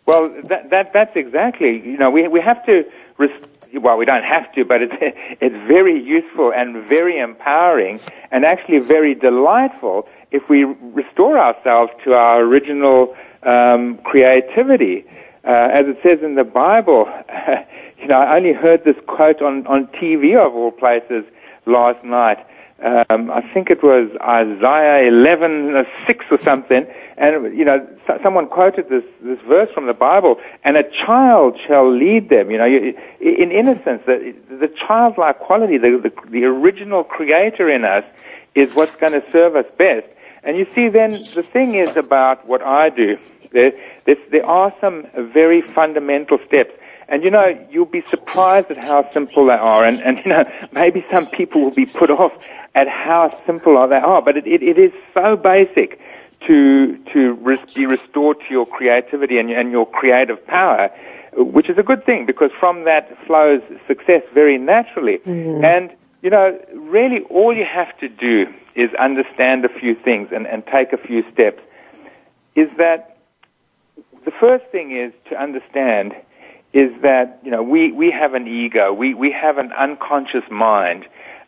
Well, 0.07 0.31
that, 0.49 0.71
that 0.71 0.93
that's 0.95 1.15
exactly, 1.15 1.81
you 1.85 1.99
know, 1.99 2.11
we, 2.11 2.27
we 2.27 2.41
have 2.41 2.65
to 2.67 2.85
well, 3.81 3.97
we 3.97 4.05
don't 4.05 4.25
have 4.25 4.53
to, 4.55 4.65
but 4.65 4.83
it's, 4.83 4.95
it's 5.41 5.57
very 5.67 6.01
useful 6.01 6.53
and 6.53 6.87
very 6.89 7.19
empowering 7.19 8.01
and 8.31 8.45
actually 8.45 8.79
very 8.79 9.15
delightful 9.15 10.09
if 10.31 10.49
we 10.49 10.65
restore 10.65 11.39
ourselves 11.39 11.93
to 12.05 12.15
our 12.15 12.41
original 12.41 13.15
um, 13.43 13.99
creativity. 13.99 15.05
Uh, 15.45 15.69
as 15.73 15.87
it 15.87 15.99
says 16.03 16.21
in 16.23 16.37
the 16.37 16.45
Bible, 16.45 17.09
you 17.99 18.07
know, 18.07 18.19
I 18.19 18.37
only 18.37 18.53
heard 18.53 18.85
this 18.85 18.97
quote 19.07 19.43
on, 19.43 19.67
on 19.67 19.87
TV 19.89 20.37
of 20.37 20.55
all 20.55 20.71
places 20.71 21.25
last 21.67 22.05
night 22.05 22.39
um, 22.83 23.31
I 23.31 23.43
think 23.55 23.71
it 23.71 23.83
was 23.83 24.11
Isaiah 24.21 25.07
11, 25.07 25.77
uh, 25.77 25.85
6 26.07 26.25
or 26.31 26.39
something, 26.41 26.87
and, 27.17 27.57
you 27.57 27.65
know, 27.65 27.87
so, 28.07 28.19
someone 28.23 28.49
quoted 28.49 28.89
this, 28.89 29.05
this 29.21 29.39
verse 29.47 29.69
from 29.75 29.87
the 29.87 29.95
Bible, 29.95 30.41
and 30.65 30.77
a 30.77 30.85
child 31.05 31.59
shall 31.67 31.91
lead 31.91 32.29
them, 32.29 32.51
you 32.51 32.59
know, 32.59 32.67
in 32.67 33.53
innocence, 33.53 34.03
the, 34.07 34.35
the 34.49 34.69
childlike 34.69 35.39
quality, 35.39 35.79
the, 35.79 36.01
the, 36.03 36.31
the 36.31 36.45
original 36.45 37.05
creator 37.05 37.71
in 37.71 37.85
us 37.85 38.05
is 38.55 38.75
what's 38.75 38.95
going 38.97 39.13
to 39.13 39.23
serve 39.31 39.57
us 39.57 39.67
best. 39.77 40.07
And 40.43 40.57
you 40.57 40.67
see, 40.75 40.89
then 40.89 41.11
the 41.11 41.43
thing 41.43 41.75
is 41.75 41.97
about 41.97 42.47
what 42.47 42.63
I 42.63 42.89
do. 42.91 43.19
There, 43.53 43.73
there 44.07 44.47
are 44.47 44.75
some 44.81 45.07
very 45.15 45.63
fundamental 45.63 46.39
steps. 46.47 46.73
And 47.09 47.23
you 47.23 47.31
know, 47.31 47.67
you'll 47.71 47.85
be 47.85 48.03
surprised 48.09 48.71
at 48.71 48.83
how 48.83 49.11
simple 49.11 49.47
they 49.47 49.53
are. 49.53 49.85
And, 49.85 50.01
and 50.03 50.19
you 50.19 50.31
know, 50.31 50.45
maybe 50.73 51.05
some 51.11 51.27
people 51.27 51.61
will 51.61 51.75
be 51.75 51.87
put 51.87 52.11
off 52.11 52.49
at 52.75 52.89
how 52.89 53.31
simple 53.47 53.87
they 53.89 53.97
are. 53.97 54.23
But 54.23 54.39
it, 54.39 54.47
it, 54.47 54.63
it 54.63 54.79
is 54.79 54.93
so 55.15 55.37
basic 55.37 56.01
to, 56.47 56.99
to 57.13 57.37
be 57.75 57.87
restored 57.87 58.39
to 58.41 58.47
your 58.51 58.67
creativity 58.67 59.39
and, 59.39 59.51
and 59.51 59.71
your 59.71 59.87
creative 59.87 60.45
power, 60.47 60.91
which 61.35 61.69
is 61.69 61.79
a 61.79 61.83
good 61.83 62.05
thing 62.05 62.27
because 62.27 62.51
from 62.59 62.85
that 62.85 63.17
flows 63.27 63.63
success 63.87 64.23
very 64.35 64.59
naturally. 64.59 65.19
Mm-hmm. 65.19 65.65
And, 65.65 65.91
you 66.23 66.31
know, 66.31 66.59
really 66.75 67.21
all 67.25 67.57
you 67.57 67.65
have 67.65 67.97
to 67.99 68.09
do 68.09 68.53
is 68.75 68.93
understand 68.95 69.65
a 69.65 69.69
few 69.69 69.95
things 69.95 70.29
and, 70.33 70.47
and 70.47 70.67
take 70.67 70.93
a 70.93 70.99
few 70.99 71.23
steps. 71.33 71.63
Is 72.55 72.69
that 72.77 73.13
the 74.25 74.31
first 74.31 74.65
thing 74.67 74.97
is 74.97 75.13
to 75.31 75.41
understand 75.41 76.15
is 76.73 76.91
that 77.03 77.41
you 77.45 77.51
know 77.51 77.63
we 77.63 77.93
we 77.93 78.11
have 78.11 78.35
an 78.35 78.47
ego, 78.47 78.93
we 78.93 79.15
we 79.15 79.31
have 79.31 79.59
an 79.59 79.73
unconscious 79.73 80.45
mind 80.51 81.07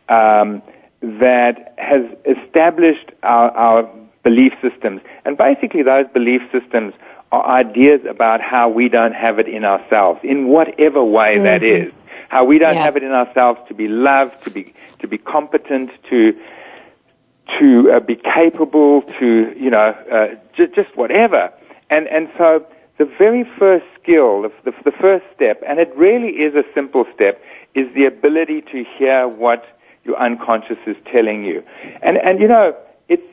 um, 0.09 0.61
that 1.01 1.73
has 1.77 2.03
established 2.25 3.11
our, 3.23 3.51
our 3.51 3.89
belief 4.25 4.53
systems, 4.61 4.99
and 5.23 5.37
basically 5.37 5.83
those 5.83 6.07
belief 6.13 6.41
systems 6.51 6.93
are 7.31 7.45
ideas 7.45 8.01
about 8.09 8.41
how 8.41 8.67
we 8.67 8.89
don't 8.89 9.13
have 9.13 9.39
it 9.39 9.47
in 9.47 9.63
ourselves, 9.63 10.19
in 10.23 10.47
whatever 10.47 11.01
way 11.03 11.35
mm-hmm. 11.35 11.43
that 11.43 11.63
is. 11.63 11.93
How 12.29 12.43
we 12.43 12.57
don't 12.57 12.75
yeah. 12.75 12.83
have 12.83 12.97
it 12.97 13.03
in 13.03 13.11
ourselves 13.11 13.59
to 13.69 13.73
be 13.73 13.87
loved, 13.87 14.43
to 14.45 14.49
be 14.49 14.73
to 14.99 15.07
be 15.07 15.17
competent, 15.17 15.91
to 16.09 16.37
to 17.59 17.91
uh, 17.91 17.99
be 17.99 18.15
capable, 18.15 19.03
to 19.19 19.55
you 19.57 19.69
know, 19.69 19.89
uh, 20.11 20.35
j- 20.57 20.71
just 20.75 20.97
whatever. 20.97 21.53
And 21.89 22.07
and 22.07 22.29
so 22.37 22.65
the 22.97 23.05
very 23.05 23.43
first 23.59 23.85
skill, 24.01 24.43
the, 24.43 24.73
the, 24.83 24.91
first 24.91 25.25
step, 25.35 25.61
and 25.67 25.79
it 25.79 25.91
really 25.97 26.29
is 26.29 26.55
a 26.55 26.63
simple 26.73 27.05
step, 27.13 27.41
is 27.73 27.93
the 27.93 28.05
ability 28.05 28.61
to 28.61 28.85
hear 28.97 29.27
what 29.27 29.65
your 30.05 30.17
unconscious 30.17 30.77
is 30.87 30.95
telling 31.11 31.43
you. 31.43 31.61
And, 32.01 32.17
and 32.17 32.39
you 32.39 32.47
know, 32.47 32.75
it's, 33.09 33.27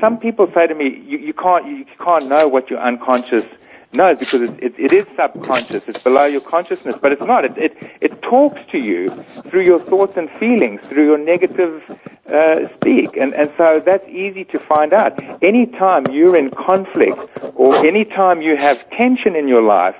some 0.00 0.18
people 0.18 0.50
say 0.52 0.66
to 0.66 0.74
me, 0.74 1.02
you, 1.06 1.18
you 1.18 1.32
can't, 1.32 1.66
you 1.66 1.84
can't 1.98 2.26
know 2.26 2.46
what 2.48 2.70
your 2.70 2.80
unconscious 2.80 3.44
knows 3.92 4.18
because 4.18 4.42
it, 4.42 4.50
it, 4.62 4.74
it 4.78 4.92
is 4.92 5.06
subconscious. 5.16 5.88
It's 5.88 6.02
below 6.02 6.26
your 6.26 6.40
consciousness, 6.40 6.96
but 7.00 7.12
it's 7.12 7.22
not. 7.22 7.44
It, 7.44 7.56
it, 7.56 7.90
it 8.00 8.22
talks 8.22 8.60
to 8.72 8.78
you 8.78 9.08
through 9.08 9.64
your 9.64 9.78
thoughts 9.78 10.16
and 10.16 10.30
feelings, 10.32 10.86
through 10.86 11.06
your 11.06 11.18
negative 11.18 11.82
uh, 12.28 12.68
speak. 12.74 13.16
And, 13.16 13.34
and 13.34 13.50
so 13.56 13.82
that's 13.84 14.06
easy 14.08 14.44
to 14.46 14.58
find 14.58 14.92
out. 14.92 15.20
Anytime 15.42 16.06
you're 16.10 16.36
in 16.36 16.50
conflict 16.50 17.20
or 17.54 17.74
anytime 17.86 18.42
you 18.42 18.56
have 18.56 18.88
tension 18.90 19.36
in 19.36 19.48
your 19.48 19.62
life, 19.62 19.96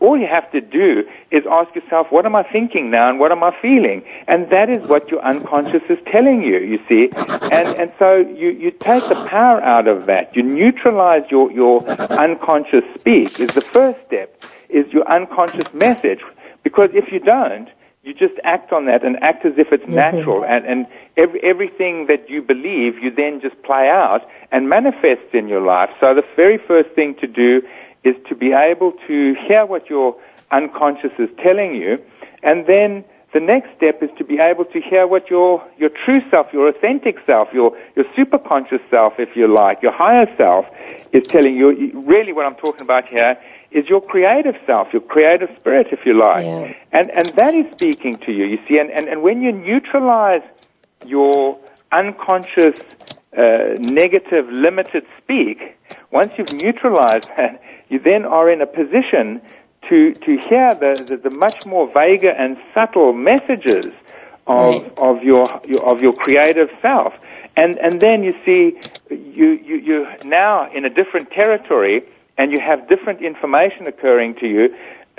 all 0.00 0.16
you 0.16 0.26
have 0.26 0.50
to 0.52 0.60
do 0.60 1.04
is 1.30 1.44
ask 1.50 1.74
yourself, 1.74 2.06
what 2.10 2.24
am 2.24 2.34
I 2.34 2.42
thinking 2.42 2.90
now 2.90 3.10
and 3.10 3.20
what 3.20 3.30
am 3.30 3.42
I 3.42 3.54
feeling? 3.60 4.02
And 4.26 4.48
that 4.50 4.70
is 4.70 4.78
what 4.88 5.10
your 5.10 5.20
unconscious 5.20 5.82
is 5.90 5.98
telling 6.06 6.42
you, 6.42 6.58
you 6.58 6.80
see. 6.88 7.10
And, 7.52 7.68
and 7.76 7.92
so 7.98 8.16
you, 8.16 8.50
you 8.52 8.70
take 8.70 9.06
the 9.08 9.22
power 9.28 9.62
out 9.62 9.86
of 9.86 10.06
that. 10.06 10.34
You 10.34 10.42
neutralize 10.42 11.24
your, 11.30 11.52
your 11.52 11.86
unconscious 11.86 12.84
speak 12.98 13.38
is 13.38 13.50
the 13.50 13.60
first 13.60 14.00
step, 14.06 14.42
is 14.70 14.90
your 14.92 15.06
unconscious 15.10 15.72
message. 15.74 16.20
Because 16.62 16.90
if 16.94 17.12
you 17.12 17.20
don't, 17.20 17.68
you 18.02 18.14
just 18.14 18.34
act 18.44 18.72
on 18.72 18.86
that 18.86 19.04
and 19.04 19.22
act 19.22 19.44
as 19.44 19.58
if 19.58 19.72
it's 19.72 19.84
mm-hmm. 19.84 19.94
natural 19.94 20.44
and, 20.44 20.64
and 20.64 20.86
every, 21.18 21.42
everything 21.42 22.06
that 22.06 22.30
you 22.30 22.40
believe 22.40 22.98
you 22.98 23.10
then 23.10 23.42
just 23.42 23.62
play 23.62 23.90
out 23.90 24.26
and 24.50 24.70
manifests 24.70 25.34
in 25.34 25.48
your 25.48 25.60
life. 25.60 25.90
So 26.00 26.14
the 26.14 26.24
very 26.34 26.56
first 26.56 26.90
thing 26.90 27.14
to 27.16 27.26
do 27.26 27.62
is 28.04 28.16
to 28.28 28.34
be 28.34 28.52
able 28.52 28.92
to 29.06 29.34
hear 29.46 29.66
what 29.66 29.88
your 29.90 30.16
unconscious 30.50 31.12
is 31.18 31.28
telling 31.42 31.74
you, 31.74 31.98
and 32.42 32.66
then 32.66 33.04
the 33.32 33.40
next 33.40 33.68
step 33.76 34.02
is 34.02 34.10
to 34.18 34.24
be 34.24 34.38
able 34.38 34.64
to 34.64 34.80
hear 34.80 35.06
what 35.06 35.30
your, 35.30 35.64
your 35.78 35.90
true 35.90 36.20
self, 36.30 36.48
your 36.52 36.68
authentic 36.68 37.16
self, 37.26 37.48
your, 37.52 37.76
your 37.94 38.04
superconscious 38.16 38.80
self, 38.90 39.14
if 39.18 39.36
you 39.36 39.46
like, 39.46 39.82
your 39.82 39.92
higher 39.92 40.26
self 40.36 40.66
is 41.12 41.22
telling 41.30 41.54
you. 41.54 41.92
Really 42.00 42.32
what 42.32 42.44
I'm 42.44 42.56
talking 42.56 42.82
about 42.82 43.06
here 43.06 43.38
is 43.70 43.88
your 43.88 44.00
creative 44.00 44.56
self, 44.66 44.88
your 44.92 45.02
creative 45.02 45.48
spirit, 45.60 45.88
if 45.92 46.00
you 46.04 46.18
like. 46.18 46.44
Yeah. 46.44 46.74
And, 46.90 47.10
and 47.10 47.36
that 47.36 47.54
is 47.54 47.66
speaking 47.72 48.18
to 48.26 48.32
you, 48.32 48.44
you 48.46 48.58
see. 48.66 48.78
And, 48.78 48.90
and, 48.90 49.08
and 49.08 49.22
when 49.22 49.42
you 49.42 49.52
neutralize 49.52 50.42
your 51.04 51.56
unconscious, 51.92 52.74
uh, 53.38 53.76
negative, 53.78 54.46
limited 54.50 55.04
speak, 55.22 55.76
once 56.10 56.32
you've 56.36 56.50
neutralized 56.50 57.26
that, 57.36 57.62
you 57.90 57.98
then 57.98 58.24
are 58.24 58.50
in 58.50 58.62
a 58.62 58.66
position 58.66 59.42
to, 59.88 60.12
to 60.14 60.38
hear 60.38 60.74
the, 60.74 61.04
the, 61.08 61.16
the 61.28 61.36
much 61.36 61.66
more 61.66 61.90
vaguer 61.92 62.30
and 62.30 62.56
subtle 62.72 63.12
messages 63.12 63.86
of, 64.46 64.82
right. 64.82 64.98
of, 64.98 65.22
your, 65.22 65.44
your, 65.66 65.90
of 65.90 66.00
your 66.00 66.12
creative 66.12 66.70
self. 66.80 67.12
And, 67.56 67.76
and 67.78 68.00
then 68.00 68.22
you 68.22 68.34
see, 68.44 68.80
you, 69.10 69.48
you, 69.50 69.76
you're 69.76 70.16
now 70.24 70.70
in 70.72 70.84
a 70.84 70.90
different 70.90 71.30
territory 71.30 72.04
and 72.38 72.52
you 72.52 72.58
have 72.60 72.88
different 72.88 73.20
information 73.20 73.86
occurring 73.86 74.34
to 74.36 74.46
you, 74.46 74.74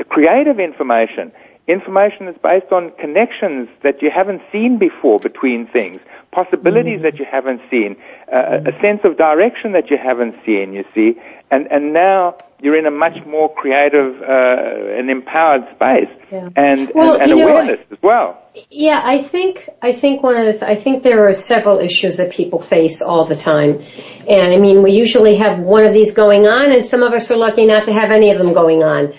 creative 0.09 0.59
information, 0.59 1.31
information 1.67 2.25
that's 2.25 2.37
based 2.39 2.71
on 2.71 2.91
connections 2.91 3.69
that 3.83 4.01
you 4.01 4.09
haven't 4.09 4.41
seen 4.51 4.77
before 4.77 5.19
between 5.19 5.67
things, 5.67 6.01
possibilities 6.31 6.99
mm. 6.99 7.03
that 7.03 7.19
you 7.19 7.25
haven't 7.25 7.61
seen, 7.69 7.95
uh, 8.33 8.61
a 8.65 8.73
sense 8.81 9.01
of 9.03 9.17
direction 9.17 9.73
that 9.73 9.91
you 9.91 9.97
haven't 9.97 10.37
seen, 10.45 10.73
you 10.73 10.83
see. 10.95 11.19
And, 11.51 11.67
and 11.69 11.93
now 11.93 12.37
you're 12.61 12.77
in 12.77 12.85
a 12.85 12.91
much 12.91 13.25
more 13.25 13.53
creative 13.53 14.21
uh, 14.21 14.97
and 14.97 15.09
empowered 15.09 15.67
space 15.75 16.09
yeah. 16.31 16.49
and, 16.55 16.91
well, 16.95 17.13
and, 17.15 17.23
and 17.23 17.41
awareness 17.41 17.79
know, 17.79 17.95
as 17.95 18.01
well. 18.01 18.41
Yeah, 18.69 19.01
I 19.03 19.21
think 19.23 19.69
I 19.81 19.93
think 19.93 20.23
one 20.23 20.35
of 20.35 20.59
the 20.59 20.67
I 20.67 20.75
think 20.75 21.03
there 21.03 21.27
are 21.27 21.33
several 21.33 21.79
issues 21.79 22.17
that 22.17 22.31
people 22.31 22.61
face 22.61 23.01
all 23.01 23.25
the 23.25 23.35
time, 23.35 23.81
and 24.27 24.53
I 24.53 24.57
mean 24.57 24.83
we 24.83 24.91
usually 24.91 25.37
have 25.37 25.59
one 25.59 25.85
of 25.85 25.93
these 25.93 26.11
going 26.11 26.47
on, 26.47 26.71
and 26.71 26.85
some 26.85 27.01
of 27.01 27.13
us 27.13 27.31
are 27.31 27.37
lucky 27.37 27.65
not 27.65 27.85
to 27.85 27.93
have 27.93 28.11
any 28.11 28.31
of 28.31 28.37
them 28.37 28.53
going 28.53 28.83
on. 28.83 29.13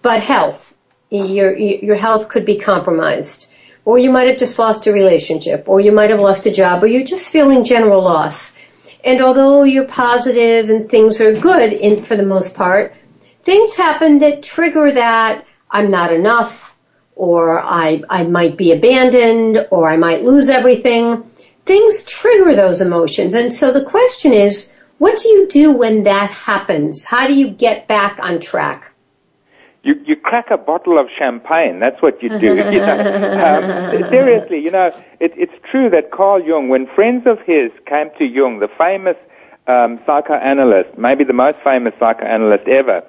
But 0.00 0.22
health, 0.22 0.74
your 1.10 1.54
your 1.54 1.96
health 1.96 2.30
could 2.30 2.46
be 2.46 2.58
compromised, 2.58 3.50
or 3.84 3.98
you 3.98 4.10
might 4.10 4.28
have 4.28 4.38
just 4.38 4.58
lost 4.58 4.86
a 4.86 4.92
relationship, 4.92 5.68
or 5.68 5.78
you 5.80 5.92
might 5.92 6.08
have 6.08 6.20
lost 6.20 6.46
a 6.46 6.50
job, 6.50 6.82
or 6.82 6.86
you're 6.86 7.04
just 7.04 7.28
feeling 7.28 7.64
general 7.64 8.02
loss. 8.02 8.52
And 9.04 9.22
although 9.22 9.64
you're 9.64 9.86
positive 9.86 10.68
and 10.68 10.88
things 10.88 11.20
are 11.20 11.38
good 11.38 11.72
in, 11.72 12.02
for 12.02 12.16
the 12.16 12.22
most 12.22 12.54
part, 12.54 12.94
things 13.44 13.74
happen 13.74 14.18
that 14.18 14.42
trigger 14.42 14.92
that 14.92 15.46
I'm 15.70 15.90
not 15.90 16.12
enough, 16.12 16.76
or 17.14 17.58
I, 17.58 18.02
I 18.08 18.24
might 18.24 18.56
be 18.56 18.72
abandoned, 18.72 19.66
or 19.70 19.88
I 19.88 19.96
might 19.96 20.22
lose 20.22 20.48
everything. 20.48 21.30
Things 21.64 22.02
trigger 22.02 22.54
those 22.54 22.80
emotions. 22.80 23.34
And 23.34 23.52
so 23.52 23.72
the 23.72 23.84
question 23.84 24.32
is, 24.32 24.72
what 24.98 25.18
do 25.18 25.28
you 25.28 25.46
do 25.48 25.72
when 25.72 26.02
that 26.04 26.30
happens? 26.30 27.04
How 27.04 27.26
do 27.26 27.34
you 27.34 27.50
get 27.50 27.88
back 27.88 28.18
on 28.20 28.40
track? 28.40 28.89
You, 29.82 29.94
you 30.04 30.14
crack 30.14 30.50
a 30.50 30.58
bottle 30.58 30.98
of 30.98 31.06
champagne. 31.16 31.80
That's 31.80 32.00
what 32.02 32.22
you 32.22 32.28
do. 32.28 32.36
you 32.56 32.80
know? 32.80 33.92
um, 33.94 34.10
seriously, 34.10 34.58
you 34.58 34.70
know, 34.70 34.88
it, 35.20 35.32
it's 35.36 35.54
true 35.70 35.88
that 35.90 36.10
Carl 36.10 36.42
Jung, 36.42 36.68
when 36.68 36.86
friends 36.94 37.26
of 37.26 37.38
his 37.46 37.70
came 37.86 38.10
to 38.18 38.24
Jung, 38.24 38.58
the 38.58 38.68
famous 38.76 39.16
um, 39.66 39.98
psychoanalyst, 40.04 40.98
maybe 40.98 41.24
the 41.24 41.32
most 41.32 41.58
famous 41.64 41.94
psychoanalyst 41.98 42.68
ever, 42.68 43.02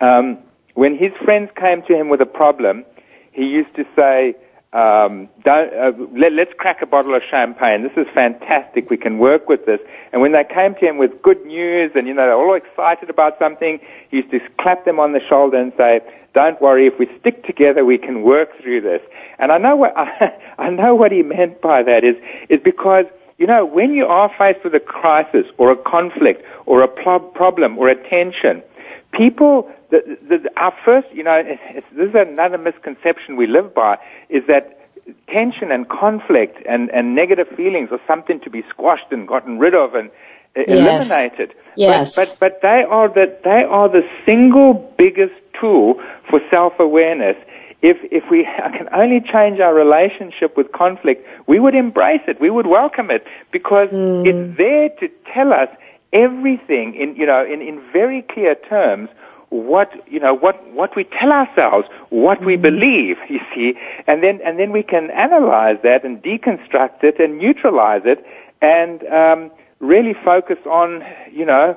um, 0.00 0.38
when 0.74 0.96
his 0.96 1.12
friends 1.24 1.50
came 1.56 1.82
to 1.82 1.94
him 1.94 2.08
with 2.08 2.20
a 2.20 2.26
problem, 2.26 2.84
he 3.32 3.46
used 3.46 3.74
to 3.76 3.84
say, 3.96 4.34
um, 4.72 5.28
don't, 5.44 5.72
uh, 5.72 5.92
let, 6.14 6.32
us 6.34 6.54
crack 6.58 6.82
a 6.82 6.86
bottle 6.86 7.14
of 7.14 7.22
champagne. 7.28 7.82
This 7.82 7.96
is 7.96 8.06
fantastic. 8.12 8.90
We 8.90 8.98
can 8.98 9.18
work 9.18 9.48
with 9.48 9.64
this. 9.64 9.80
And 10.12 10.20
when 10.20 10.32
they 10.32 10.44
came 10.44 10.74
to 10.74 10.80
him 10.80 10.98
with 10.98 11.22
good 11.22 11.44
news 11.46 11.92
and, 11.94 12.06
you 12.06 12.12
know, 12.12 12.26
they're 12.26 12.34
all 12.34 12.54
excited 12.54 13.08
about 13.08 13.38
something, 13.38 13.80
he 14.10 14.18
used 14.18 14.30
to 14.30 14.40
clap 14.60 14.84
them 14.84 15.00
on 15.00 15.14
the 15.14 15.20
shoulder 15.26 15.56
and 15.56 15.72
say, 15.78 16.00
don't 16.38 16.62
worry, 16.62 16.86
if 16.86 16.96
we 17.00 17.08
stick 17.18 17.44
together, 17.44 17.84
we 17.84 17.98
can 17.98 18.22
work 18.22 18.50
through 18.62 18.80
this. 18.82 19.02
And 19.40 19.50
I 19.50 19.58
know 19.58 19.74
what, 19.74 19.92
I, 19.96 20.38
I 20.58 20.70
know 20.70 20.94
what 20.94 21.10
he 21.10 21.22
meant 21.24 21.60
by 21.60 21.82
that 21.82 22.04
is, 22.04 22.14
is 22.48 22.60
because, 22.62 23.06
you 23.38 23.46
know, 23.48 23.66
when 23.66 23.92
you 23.92 24.06
are 24.06 24.30
faced 24.38 24.62
with 24.62 24.72
a 24.72 24.78
crisis 24.78 25.46
or 25.56 25.72
a 25.72 25.76
conflict 25.76 26.44
or 26.64 26.82
a 26.82 26.86
problem 26.86 27.76
or 27.76 27.88
a 27.88 27.96
tension, 28.08 28.62
people, 29.10 29.68
the, 29.90 30.16
the, 30.28 30.48
our 30.56 30.72
first, 30.84 31.08
you 31.12 31.24
know, 31.24 31.42
this 31.96 32.08
is 32.10 32.14
another 32.14 32.56
misconception 32.56 33.34
we 33.34 33.48
live 33.48 33.74
by, 33.74 33.98
is 34.28 34.44
that 34.46 34.76
tension 35.26 35.72
and 35.72 35.88
conflict 35.88 36.64
and, 36.68 36.88
and 36.90 37.16
negative 37.16 37.48
feelings 37.56 37.88
are 37.90 38.00
something 38.06 38.38
to 38.42 38.50
be 38.50 38.62
squashed 38.70 39.10
and 39.10 39.26
gotten 39.26 39.58
rid 39.58 39.74
of 39.74 39.96
and 39.96 40.08
yes. 40.54 40.68
eliminated. 40.68 41.52
Yes. 41.76 42.14
But, 42.14 42.28
but, 42.28 42.38
but 42.38 42.62
they 42.62 42.84
are 42.88 43.08
the, 43.08 43.36
they 43.42 43.64
are 43.64 43.88
the 43.88 44.08
single 44.24 44.94
biggest 44.96 45.34
tool 45.60 46.00
for 46.28 46.40
self-awareness. 46.50 47.36
If, 47.80 47.96
if 48.10 48.28
we 48.30 48.44
can 48.76 48.88
only 48.92 49.20
change 49.20 49.60
our 49.60 49.74
relationship 49.74 50.56
with 50.56 50.72
conflict, 50.72 51.26
we 51.46 51.60
would 51.60 51.74
embrace 51.74 52.22
it. 52.26 52.40
We 52.40 52.50
would 52.50 52.66
welcome 52.66 53.10
it 53.10 53.26
because 53.52 53.88
mm. 53.88 54.26
it's 54.26 54.58
there 54.58 54.88
to 55.00 55.08
tell 55.32 55.52
us 55.52 55.68
everything 56.12 56.94
in, 56.94 57.14
you 57.16 57.26
know, 57.26 57.44
in, 57.44 57.60
in 57.60 57.80
very 57.92 58.22
clear 58.22 58.54
terms 58.54 59.10
what 59.50 59.90
you 60.06 60.20
know 60.20 60.34
what 60.34 60.62
what 60.74 60.94
we 60.94 61.04
tell 61.04 61.32
ourselves 61.32 61.88
what 62.10 62.44
we 62.44 62.54
mm-hmm. 62.54 62.62
believe 62.62 63.16
you 63.30 63.40
see 63.54 63.74
and 64.06 64.22
then 64.22 64.40
and 64.44 64.58
then 64.58 64.72
we 64.72 64.82
can 64.82 65.10
analyze 65.12 65.78
that 65.82 66.04
and 66.04 66.22
deconstruct 66.22 67.02
it 67.02 67.18
and 67.18 67.38
neutralize 67.38 68.02
it 68.04 68.24
and 68.60 69.04
um, 69.06 69.50
really 69.80 70.14
focus 70.22 70.58
on 70.66 71.02
you 71.32 71.46
know 71.46 71.74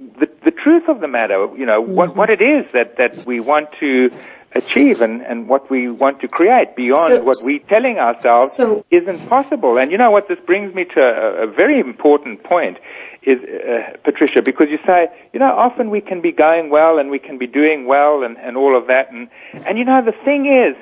the 0.00 0.28
the 0.44 0.50
truth 0.50 0.88
of 0.88 1.00
the 1.00 1.08
matter 1.08 1.48
you 1.56 1.66
know 1.66 1.82
mm-hmm. 1.82 1.94
what 1.94 2.16
what 2.16 2.30
it 2.30 2.40
is 2.40 2.72
that 2.72 2.96
that 2.96 3.26
we 3.26 3.40
want 3.40 3.68
to 3.78 4.10
achieve 4.52 5.00
and, 5.00 5.22
and 5.22 5.48
what 5.48 5.70
we 5.70 5.88
want 5.88 6.20
to 6.20 6.28
create 6.28 6.74
beyond 6.74 7.14
so, 7.14 7.22
what 7.22 7.36
we're 7.42 7.60
telling 7.60 7.98
ourselves 7.98 8.52
so, 8.52 8.84
isn't 8.90 9.28
possible. 9.28 9.78
And 9.78 9.92
you 9.92 9.98
know 9.98 10.10
what? 10.10 10.28
This 10.28 10.38
brings 10.44 10.74
me 10.74 10.84
to 10.86 11.00
a, 11.00 11.44
a 11.44 11.46
very 11.46 11.78
important 11.78 12.42
point 12.42 12.78
is, 13.22 13.38
uh, 13.44 13.96
Patricia, 14.02 14.42
because 14.42 14.68
you 14.70 14.78
say, 14.86 15.08
you 15.32 15.38
know, 15.38 15.52
often 15.52 15.90
we 15.90 16.00
can 16.00 16.20
be 16.20 16.32
going 16.32 16.70
well 16.70 16.98
and 16.98 17.10
we 17.10 17.18
can 17.18 17.38
be 17.38 17.46
doing 17.46 17.86
well 17.86 18.24
and, 18.24 18.36
and 18.38 18.56
all 18.56 18.76
of 18.76 18.88
that. 18.88 19.12
And, 19.12 19.28
and 19.52 19.78
you 19.78 19.84
know, 19.84 20.04
the 20.04 20.16
thing 20.24 20.46
is, 20.46 20.76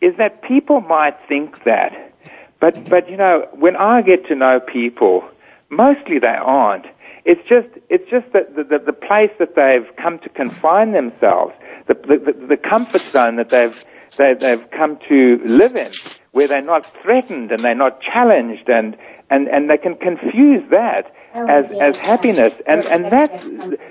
is 0.00 0.18
that 0.18 0.42
people 0.42 0.80
might 0.82 1.16
think 1.26 1.64
that. 1.64 2.12
But, 2.60 2.88
but 2.88 3.10
you 3.10 3.16
know, 3.16 3.48
when 3.52 3.76
I 3.76 4.02
get 4.02 4.26
to 4.28 4.34
know 4.34 4.60
people, 4.60 5.24
mostly 5.70 6.18
they 6.18 6.28
aren't. 6.28 6.86
It's 7.26 7.46
just, 7.48 7.68
it's 7.90 8.08
just 8.08 8.32
that 8.32 8.54
the, 8.54 8.64
the, 8.64 8.78
the 8.78 8.92
place 8.92 9.32
that 9.40 9.56
they've 9.56 9.86
come 9.96 10.20
to 10.20 10.28
confine 10.28 10.92
themselves 10.92 11.52
the, 11.86 11.94
the, 11.94 12.46
the 12.48 12.56
comfort 12.56 13.00
zone 13.00 13.36
that 13.36 13.48
they've, 13.48 13.84
they, 14.16 14.34
they've 14.34 14.70
come 14.70 14.98
to 15.08 15.40
live 15.44 15.76
in, 15.76 15.92
where 16.32 16.48
they're 16.48 16.62
not 16.62 16.86
threatened 17.02 17.52
and 17.52 17.60
they're 17.60 17.74
not 17.74 18.00
challenged 18.00 18.68
and, 18.68 18.96
and, 19.30 19.48
and 19.48 19.70
they 19.70 19.78
can 19.78 19.96
confuse 19.96 20.68
that 20.70 21.12
oh, 21.34 21.46
as, 21.46 21.72
as 21.72 21.96
happiness. 21.96 22.54
And, 22.66 22.84
and 22.86 23.04
that's, 23.06 23.44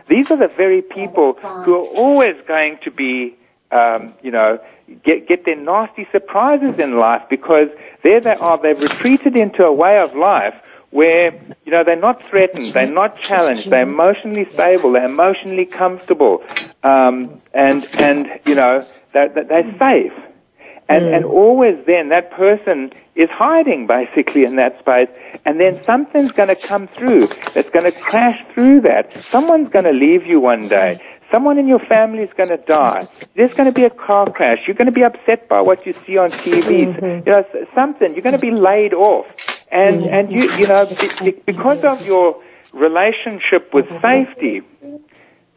these 0.07 0.31
are 0.31 0.37
the 0.37 0.47
very 0.47 0.81
people 0.81 1.33
who 1.33 1.75
are 1.75 1.87
always 1.97 2.35
going 2.47 2.79
to 2.83 2.91
be, 2.91 3.35
um, 3.71 4.13
you 4.21 4.31
know, 4.31 4.59
get, 5.03 5.27
get 5.27 5.45
their 5.45 5.55
nasty 5.55 6.07
surprises 6.11 6.77
in 6.77 6.97
life 6.97 7.23
because 7.29 7.69
there 8.03 8.19
they 8.21 8.35
are, 8.35 8.57
they've 8.57 8.81
retreated 8.81 9.35
into 9.37 9.63
a 9.63 9.73
way 9.73 9.99
of 9.99 10.15
life 10.15 10.55
where, 10.95 11.33
you 11.65 11.73
know, 11.73 11.83
they're 11.83 11.97
not 11.97 12.23
threatened, 12.23 12.71
they're 12.71 12.89
not 12.89 13.21
challenged, 13.21 13.69
they're 13.69 13.81
emotionally 13.81 14.49
stable, 14.53 14.93
they're 14.93 15.05
emotionally 15.05 15.65
comfortable, 15.65 16.41
um, 16.83 17.37
and, 17.53 17.85
and, 17.97 18.39
you 18.45 18.55
know, 18.55 18.81
they're, 19.11 19.27
they're 19.27 19.77
safe. 19.77 20.13
And, 20.87 21.05
mm. 21.05 21.15
and 21.15 21.25
always 21.25 21.85
then 21.85 22.09
that 22.09 22.31
person 22.31 22.93
is 23.13 23.29
hiding 23.29 23.87
basically 23.87 24.45
in 24.45 24.55
that 24.57 24.79
space 24.79 25.09
and 25.43 25.59
then 25.59 25.83
something's 25.83 26.31
going 26.31 26.55
to 26.55 26.67
come 26.67 26.87
through 26.87 27.27
that's 27.53 27.71
going 27.71 27.85
to 27.85 27.91
crash 27.91 28.45
through 28.53 28.81
that. 28.81 29.17
Someone's 29.17 29.69
going 29.69 29.85
to 29.85 29.91
leave 29.91 30.27
you 30.27 30.39
one 30.39 30.67
day. 30.67 30.99
Someone 31.35 31.57
in 31.57 31.67
your 31.67 31.79
family 31.79 32.23
is 32.23 32.29
going 32.37 32.47
to 32.47 32.65
die. 32.65 33.09
There's 33.35 33.53
going 33.53 33.65
to 33.65 33.73
be 33.73 33.83
a 33.83 33.89
car 33.89 34.25
crash. 34.25 34.59
You're 34.65 34.75
going 34.77 34.85
to 34.85 34.93
be 34.93 35.03
upset 35.03 35.49
by 35.49 35.59
what 35.59 35.85
you 35.85 35.91
see 35.91 36.17
on 36.17 36.29
TV. 36.29 36.95
Mm-hmm. 36.95 37.27
You 37.27 37.33
know, 37.33 37.43
something. 37.75 38.13
You're 38.13 38.21
going 38.21 38.39
to 38.39 38.39
be 38.39 38.51
laid 38.51 38.93
off. 38.93 39.25
And, 39.69 40.01
mm-hmm. 40.01 40.13
and 40.13 40.31
you, 40.31 40.49
you 40.53 40.65
know, 40.65 40.85
because 41.45 41.83
of 41.83 42.07
your 42.07 42.41
relationship 42.71 43.73
with 43.73 43.85
safety 44.01 44.61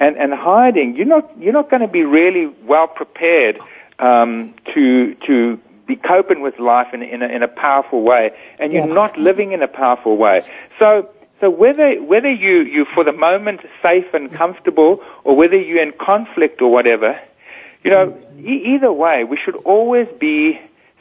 and, 0.00 0.16
and 0.16 0.34
hiding, 0.34 0.96
you're 0.96 1.06
not, 1.06 1.40
you're 1.40 1.52
not 1.52 1.70
going 1.70 1.82
to 1.82 1.86
be 1.86 2.02
really 2.02 2.52
well 2.64 2.88
prepared, 2.88 3.60
um, 4.00 4.54
to, 4.74 5.14
to 5.28 5.60
be 5.86 5.94
coping 5.94 6.40
with 6.40 6.58
life 6.58 6.92
in, 6.92 7.04
in, 7.04 7.22
a, 7.22 7.28
in 7.28 7.44
a 7.44 7.48
powerful 7.48 8.02
way. 8.02 8.32
And 8.58 8.72
you're 8.72 8.92
not 8.92 9.16
living 9.16 9.52
in 9.52 9.62
a 9.62 9.68
powerful 9.68 10.16
way. 10.16 10.42
So, 10.80 11.08
so 11.40 11.50
whether 11.50 12.02
whether 12.02 12.30
you 12.30 12.62
you 12.62 12.84
for 12.94 13.04
the 13.04 13.12
moment 13.12 13.60
safe 13.82 14.12
and 14.12 14.32
comfortable, 14.32 15.02
or 15.24 15.36
whether 15.36 15.56
you're 15.56 15.82
in 15.82 15.92
conflict 15.92 16.60
or 16.60 16.70
whatever, 16.72 17.20
you 17.84 17.90
know, 17.90 18.18
e- 18.38 18.74
either 18.74 18.92
way, 18.92 19.24
we 19.24 19.36
should 19.36 19.54
always 19.56 20.08
be 20.18 20.60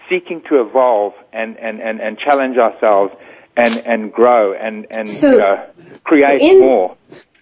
seeking 0.09 0.41
to 0.49 0.61
evolve 0.61 1.13
and 1.33 1.57
and 1.57 1.81
and, 1.81 1.99
and 2.01 2.19
challenge 2.19 2.57
ourselves 2.57 3.15
and 3.55 3.77
and 3.87 4.13
grow 4.13 4.53
and 4.53 4.87
and 4.91 5.09
so, 5.09 5.31
you 5.31 5.37
know, 5.39 5.65
create 6.03 6.41
so 6.41 6.47
in, 6.47 6.59
more. 6.59 6.97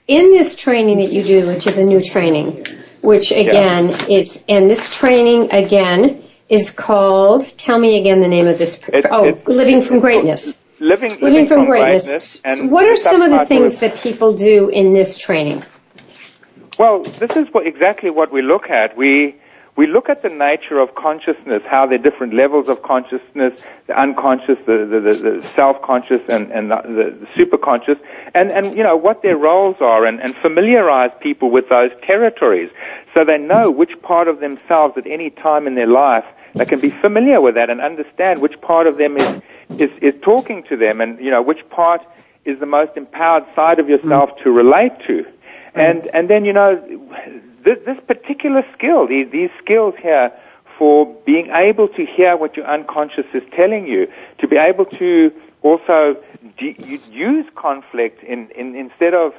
In 0.08 0.31
this 0.31 0.55
training 0.55 0.99
that 0.99 1.12
you 1.12 1.23
do, 1.23 1.47
which 1.47 1.67
is 1.67 1.77
a 1.77 1.84
new 1.84 2.01
training, 2.01 2.65
which 3.01 3.31
again 3.31 3.89
yeah. 3.89 4.17
is 4.19 4.43
and 4.47 4.69
this 4.69 4.95
training 4.95 5.51
again 5.51 6.23
is 6.47 6.71
called. 6.71 7.45
Tell 7.58 7.77
me 7.77 7.99
again 7.99 8.21
the 8.21 8.29
name 8.29 8.47
of 8.47 8.58
this. 8.58 8.88
It, 8.88 9.05
oh, 9.10 9.38
living 9.47 9.81
from 9.81 9.99
greatness 9.99 10.62
living, 10.80 11.48
from, 11.48 11.66
greatness. 11.66 12.42
what 12.44 12.86
are 12.86 12.98
some 12.98 13.22
of 13.22 13.32
the 13.32 13.46
things 13.46 13.80
that 13.80 13.96
people 13.98 14.36
do 14.36 14.70
in 14.70 14.94
this 14.94 15.18
training? 15.18 15.64
Well, 16.78 17.04
this 17.04 17.36
is 17.38 17.48
what, 17.54 17.66
exactly 17.66 18.10
what 18.10 18.32
we 18.32 18.42
look 18.42 18.70
at. 18.70 18.98
We 18.98 19.36
we 19.78 19.88
look 19.88 20.08
at 20.08 20.22
the 20.22 20.30
nature 20.30 20.80
of 20.80 20.96
consciousness, 20.96 21.62
how 21.68 21.86
there 21.86 22.00
are 22.00 22.02
different 22.02 22.34
levels 22.34 22.70
of 22.70 22.82
consciousness, 22.82 23.62
the 23.88 24.00
unconscious, 24.00 24.58
the, 24.66 24.88
the, 24.90 25.00
the, 25.02 25.32
the 25.32 25.48
self-conscious, 25.50 26.22
and, 26.30 26.50
and 26.52 26.72
the, 26.72 26.82
the 26.86 27.28
superconscious, 27.36 28.00
and, 28.34 28.54
and, 28.54 28.74
you 28.74 28.84
know, 28.84 28.96
what 28.96 29.22
their 29.22 29.36
roles 29.36 29.76
are, 29.82 30.06
and, 30.06 30.22
and 30.22 30.34
familiarize 30.38 31.12
people 31.20 31.52
with 31.52 31.68
those 31.68 31.92
territories 32.04 32.70
so 33.14 33.26
they 33.26 33.38
know 33.38 33.70
which 33.70 34.02
part 34.02 34.30
of 34.30 34.40
themselves 34.40 34.98
at 34.98 35.06
any 35.08 35.30
time 35.30 35.68
in 35.68 35.76
their 35.76 35.88
life 35.88 36.26
they 36.56 36.66
can 36.66 36.80
be 36.80 36.90
familiar 36.90 37.42
with 37.42 37.56
that 37.56 37.70
and 37.70 37.82
understand 37.82 38.42
which 38.42 38.60
part 38.62 38.88
of 38.88 38.96
them 38.96 39.18
is, 39.18 39.42
is, 39.69 39.89
is 40.01 40.13
talking 40.21 40.63
to 40.69 40.78
them 40.78 41.01
and, 41.01 41.19
you 41.19 41.32
know, 41.32 41.41
which 41.41 41.67
part 41.69 42.01
is 42.45 42.60
the 42.60 42.65
most 42.65 42.91
empowered 42.95 43.45
side 43.56 43.80
of 43.80 43.89
yourself 43.89 44.30
mm. 44.32 44.43
to 44.43 44.51
relate 44.51 44.93
to. 45.08 45.25
And, 45.73 46.08
and 46.13 46.30
then, 46.30 46.45
you 46.45 46.54
know, 46.54 46.75
this, 47.63 47.78
this 47.86 47.97
particular 48.08 48.63
skill, 48.73 49.08
these, 49.08 49.30
these 49.32 49.49
skills 49.62 49.93
here 50.01 50.32
for 50.78 51.06
being 51.25 51.49
able 51.49 51.88
to 51.89 52.06
hear 52.06 52.38
what 52.38 52.56
your 52.56 52.65
unconscious 52.65 53.25
is 53.34 53.43
telling 53.56 53.88
you, 53.88 54.08
to 54.39 54.47
be 54.47 54.56
able 54.56 54.86
to 54.86 55.32
also 55.63 56.15
d- 56.58 57.01
use 57.12 57.45
conflict 57.56 58.23
in, 58.23 58.49
in, 58.51 58.75
instead 58.75 59.13
of 59.13 59.34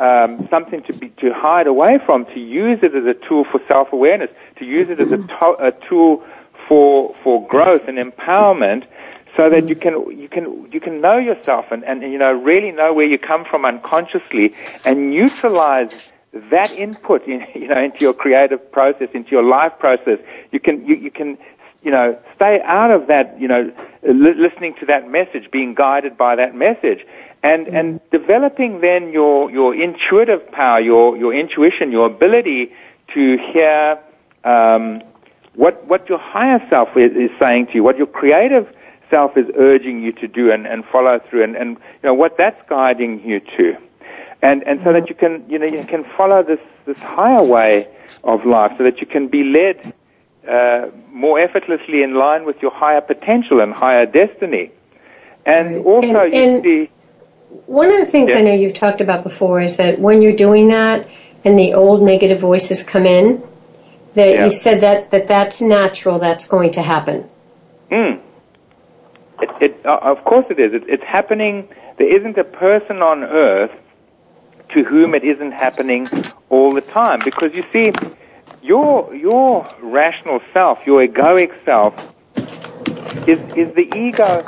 um, 0.00 0.46
something 0.50 0.82
to 0.82 0.92
be 0.92 1.10
to 1.10 1.32
hide 1.32 1.66
away 1.66 1.98
from, 2.04 2.26
to 2.26 2.40
use 2.40 2.80
it 2.82 2.94
as 2.94 3.04
a 3.04 3.14
tool 3.14 3.44
for 3.44 3.60
self 3.68 3.92
awareness, 3.92 4.30
to 4.56 4.64
use 4.64 4.88
it 4.90 4.98
as 5.00 5.12
a, 5.12 5.18
to- 5.18 5.56
a 5.60 5.72
tool 5.88 6.24
for 6.68 7.14
for 7.22 7.46
growth 7.46 7.82
and 7.86 7.98
empowerment, 7.98 8.84
so 9.36 9.48
that 9.50 9.68
you 9.68 9.76
can 9.76 9.94
you 10.18 10.28
can 10.28 10.70
you 10.72 10.80
can 10.80 11.00
know 11.00 11.18
yourself 11.18 11.66
and, 11.70 11.84
and 11.84 12.02
you 12.02 12.18
know 12.18 12.32
really 12.32 12.70
know 12.70 12.92
where 12.92 13.06
you 13.06 13.18
come 13.18 13.44
from 13.44 13.64
unconsciously 13.64 14.54
and 14.84 15.14
utilize 15.14 15.94
that 16.50 16.72
input 16.72 17.26
in, 17.26 17.46
you 17.54 17.68
know 17.68 17.82
into 17.82 18.00
your 18.00 18.14
creative 18.14 18.72
process, 18.72 19.08
into 19.14 19.30
your 19.30 19.42
life 19.42 19.72
process. 19.78 20.18
You 20.50 20.60
can 20.60 20.86
you, 20.86 20.96
you 20.96 21.10
can 21.10 21.38
you 21.82 21.90
know, 21.90 22.16
stay 22.36 22.60
out 22.64 22.90
of 22.90 23.08
that, 23.08 23.40
you 23.40 23.48
know, 23.48 23.72
li- 24.02 24.34
listening 24.34 24.74
to 24.78 24.86
that 24.86 25.10
message, 25.10 25.50
being 25.50 25.74
guided 25.74 26.16
by 26.16 26.36
that 26.36 26.54
message, 26.54 27.04
and 27.42 27.66
mm-hmm. 27.66 27.76
and 27.76 28.00
developing 28.10 28.80
then 28.80 29.12
your 29.12 29.50
your 29.50 29.74
intuitive 29.74 30.50
power, 30.52 30.80
your 30.80 31.16
your 31.16 31.34
intuition, 31.34 31.90
your 31.90 32.06
ability 32.06 32.72
to 33.14 33.36
hear 33.36 33.98
um, 34.44 35.02
what 35.54 35.84
what 35.86 36.08
your 36.08 36.18
higher 36.18 36.64
self 36.70 36.96
is, 36.96 37.12
is 37.16 37.30
saying 37.38 37.66
to 37.66 37.74
you, 37.74 37.82
what 37.82 37.98
your 37.98 38.06
creative 38.06 38.72
self 39.12 39.36
is 39.36 39.46
urging 39.56 40.02
you 40.02 40.12
to 40.12 40.26
do, 40.26 40.50
and, 40.50 40.66
and 40.66 40.84
follow 40.86 41.20
through, 41.28 41.44
and, 41.44 41.54
and 41.54 41.70
you 41.70 42.04
know 42.08 42.14
what 42.14 42.36
that's 42.38 42.60
guiding 42.68 43.12
you 43.28 43.40
to, 43.56 43.76
and 44.40 44.62
and 44.64 44.80
so 44.82 44.92
that 44.92 45.08
you 45.08 45.14
can 45.14 45.44
you 45.48 45.58
know 45.58 45.66
you 45.66 45.84
can 45.84 46.04
follow 46.16 46.42
this 46.42 46.60
this 46.86 46.98
higher 46.98 47.44
way 47.44 47.86
of 48.24 48.44
life, 48.46 48.72
so 48.78 48.84
that 48.84 49.00
you 49.00 49.06
can 49.06 49.28
be 49.28 49.44
led 49.44 49.94
uh, 50.48 50.86
more 51.12 51.38
effortlessly 51.38 52.02
in 52.02 52.14
line 52.14 52.44
with 52.44 52.60
your 52.62 52.72
higher 52.72 53.00
potential 53.00 53.60
and 53.60 53.72
higher 53.72 54.06
destiny. 54.06 54.72
And 55.44 55.76
right. 55.76 55.86
also, 55.86 56.20
and, 56.20 56.34
you 56.34 56.42
and 56.42 56.62
see. 56.64 56.90
One 57.66 57.90
of 57.92 58.00
the 58.00 58.10
things 58.10 58.30
yeah. 58.30 58.38
I 58.38 58.40
know 58.42 58.54
you've 58.54 58.74
talked 58.74 59.02
about 59.02 59.24
before 59.24 59.60
is 59.60 59.76
that 59.76 59.98
when 59.98 60.22
you're 60.22 60.36
doing 60.36 60.68
that 60.68 61.06
and 61.44 61.58
the 61.58 61.74
old 61.74 62.02
negative 62.02 62.40
voices 62.40 62.82
come 62.82 63.04
in, 63.04 63.42
that 64.14 64.28
yeah. 64.28 64.44
you 64.44 64.50
said 64.50 64.82
that, 64.82 65.10
that 65.10 65.28
that's 65.28 65.60
natural, 65.60 66.18
that's 66.18 66.46
going 66.46 66.72
to 66.72 66.82
happen. 66.82 67.28
Hmm. 67.90 68.20
It, 69.42 69.50
it, 69.60 69.86
uh, 69.86 69.98
of 70.02 70.24
course 70.24 70.46
it 70.50 70.58
is. 70.60 70.72
It, 70.72 70.84
it's 70.88 71.02
happening. 71.02 71.68
There 71.98 72.16
isn't 72.16 72.38
a 72.38 72.44
person 72.44 73.02
on 73.02 73.24
earth 73.24 73.72
to 74.72 74.84
whom 74.84 75.14
it 75.14 75.24
isn't 75.24 75.52
happening 75.52 76.10
all 76.48 76.72
the 76.72 76.80
time. 76.80 77.22
Because 77.24 77.50
you 77.52 77.64
see, 77.72 77.92
your 78.62 79.14
your 79.14 79.68
rational 79.82 80.40
self, 80.52 80.78
your 80.86 81.06
egoic 81.06 81.52
self, 81.64 81.94
is 83.26 83.40
is 83.54 83.74
the 83.74 83.88
ego, 83.92 84.46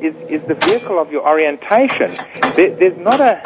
is 0.00 0.14
is 0.28 0.46
the 0.46 0.54
vehicle 0.54 1.00
of 1.00 1.10
your 1.10 1.26
orientation. 1.26 2.20
There, 2.54 2.76
there's 2.78 2.98
not 2.98 3.20
a 3.20 3.42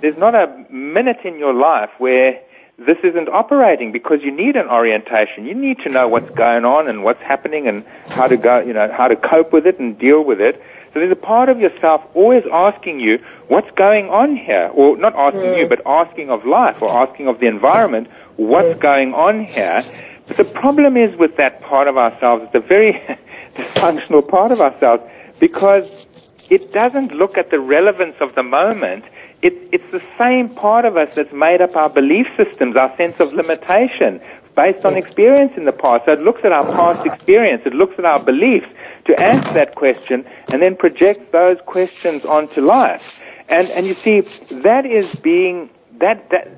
there's 0.00 0.16
not 0.16 0.34
a 0.34 0.64
minute 0.70 1.18
in 1.24 1.38
your 1.38 1.54
life 1.54 1.90
where 1.98 2.40
this 2.78 2.98
isn't 3.04 3.28
operating 3.28 3.92
because 3.92 4.22
you 4.22 4.32
need 4.32 4.56
an 4.56 4.68
orientation. 4.68 5.46
You 5.46 5.54
need 5.54 5.80
to 5.80 5.88
know 5.90 6.08
what's 6.08 6.30
going 6.30 6.64
on 6.64 6.88
and 6.88 7.04
what's 7.04 7.22
happening 7.22 7.68
and 7.68 7.84
how 8.08 8.26
to 8.26 8.36
go, 8.36 8.58
you 8.58 8.72
know, 8.72 8.90
how 8.92 9.08
to 9.08 9.16
cope 9.16 9.52
with 9.52 9.66
it 9.66 9.78
and 9.78 9.98
deal 9.98 10.22
with 10.24 10.40
it. 10.40 10.60
So 10.92 11.00
there's 11.00 11.12
a 11.12 11.16
part 11.16 11.48
of 11.48 11.60
yourself 11.60 12.02
always 12.14 12.44
asking 12.52 13.00
you, 13.00 13.18
what's 13.48 13.70
going 13.72 14.08
on 14.08 14.36
here? 14.36 14.70
Or 14.72 14.96
not 14.96 15.14
asking 15.14 15.42
mm. 15.42 15.58
you, 15.58 15.68
but 15.68 15.82
asking 15.86 16.30
of 16.30 16.44
life 16.44 16.82
or 16.82 16.90
asking 16.90 17.28
of 17.28 17.40
the 17.40 17.46
environment, 17.46 18.08
what's 18.36 18.78
going 18.80 19.14
on 19.14 19.44
here. 19.44 19.82
But 20.26 20.36
the 20.36 20.44
problem 20.44 20.96
is 20.96 21.16
with 21.16 21.36
that 21.36 21.60
part 21.62 21.88
of 21.88 21.96
ourselves, 21.96 22.44
it's 22.44 22.54
a 22.54 22.60
very 22.60 22.92
dysfunctional 23.54 24.26
part 24.26 24.50
of 24.50 24.60
ourselves 24.60 25.04
because 25.38 26.08
it 26.50 26.72
doesn't 26.72 27.12
look 27.12 27.38
at 27.38 27.50
the 27.50 27.58
relevance 27.58 28.16
of 28.20 28.34
the 28.34 28.42
moment. 28.42 29.04
It, 29.44 29.68
it's 29.72 29.90
the 29.90 30.02
same 30.16 30.48
part 30.48 30.86
of 30.86 30.96
us 30.96 31.14
that's 31.14 31.32
made 31.32 31.60
up 31.60 31.76
our 31.76 31.90
belief 31.90 32.26
systems, 32.34 32.76
our 32.76 32.96
sense 32.96 33.20
of 33.20 33.34
limitation 33.34 34.18
based 34.56 34.86
on 34.86 34.96
experience 34.96 35.52
in 35.58 35.66
the 35.66 35.72
past. 35.72 36.06
So 36.06 36.12
it 36.12 36.20
looks 36.20 36.46
at 36.46 36.52
our 36.52 36.64
past 36.64 37.04
experience, 37.04 37.60
it 37.66 37.74
looks 37.74 37.98
at 37.98 38.06
our 38.06 38.18
beliefs 38.18 38.68
to 39.04 39.20
answer 39.20 39.52
that 39.52 39.74
question 39.74 40.24
and 40.50 40.62
then 40.62 40.76
projects 40.76 41.30
those 41.30 41.58
questions 41.66 42.24
onto 42.24 42.62
life. 42.62 43.22
And, 43.50 43.68
and 43.68 43.86
you 43.86 43.92
see, 43.92 44.20
that 44.20 44.86
is 44.86 45.14
being, 45.16 45.68
that, 45.98 46.30
that, 46.30 46.48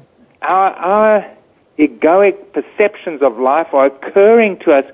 our, 0.42 0.70
our 0.74 1.36
egoic 1.80 2.52
perceptions 2.52 3.20
of 3.20 3.40
life 3.40 3.74
are 3.74 3.86
occurring 3.86 4.58
to 4.58 4.72
us 4.72 4.84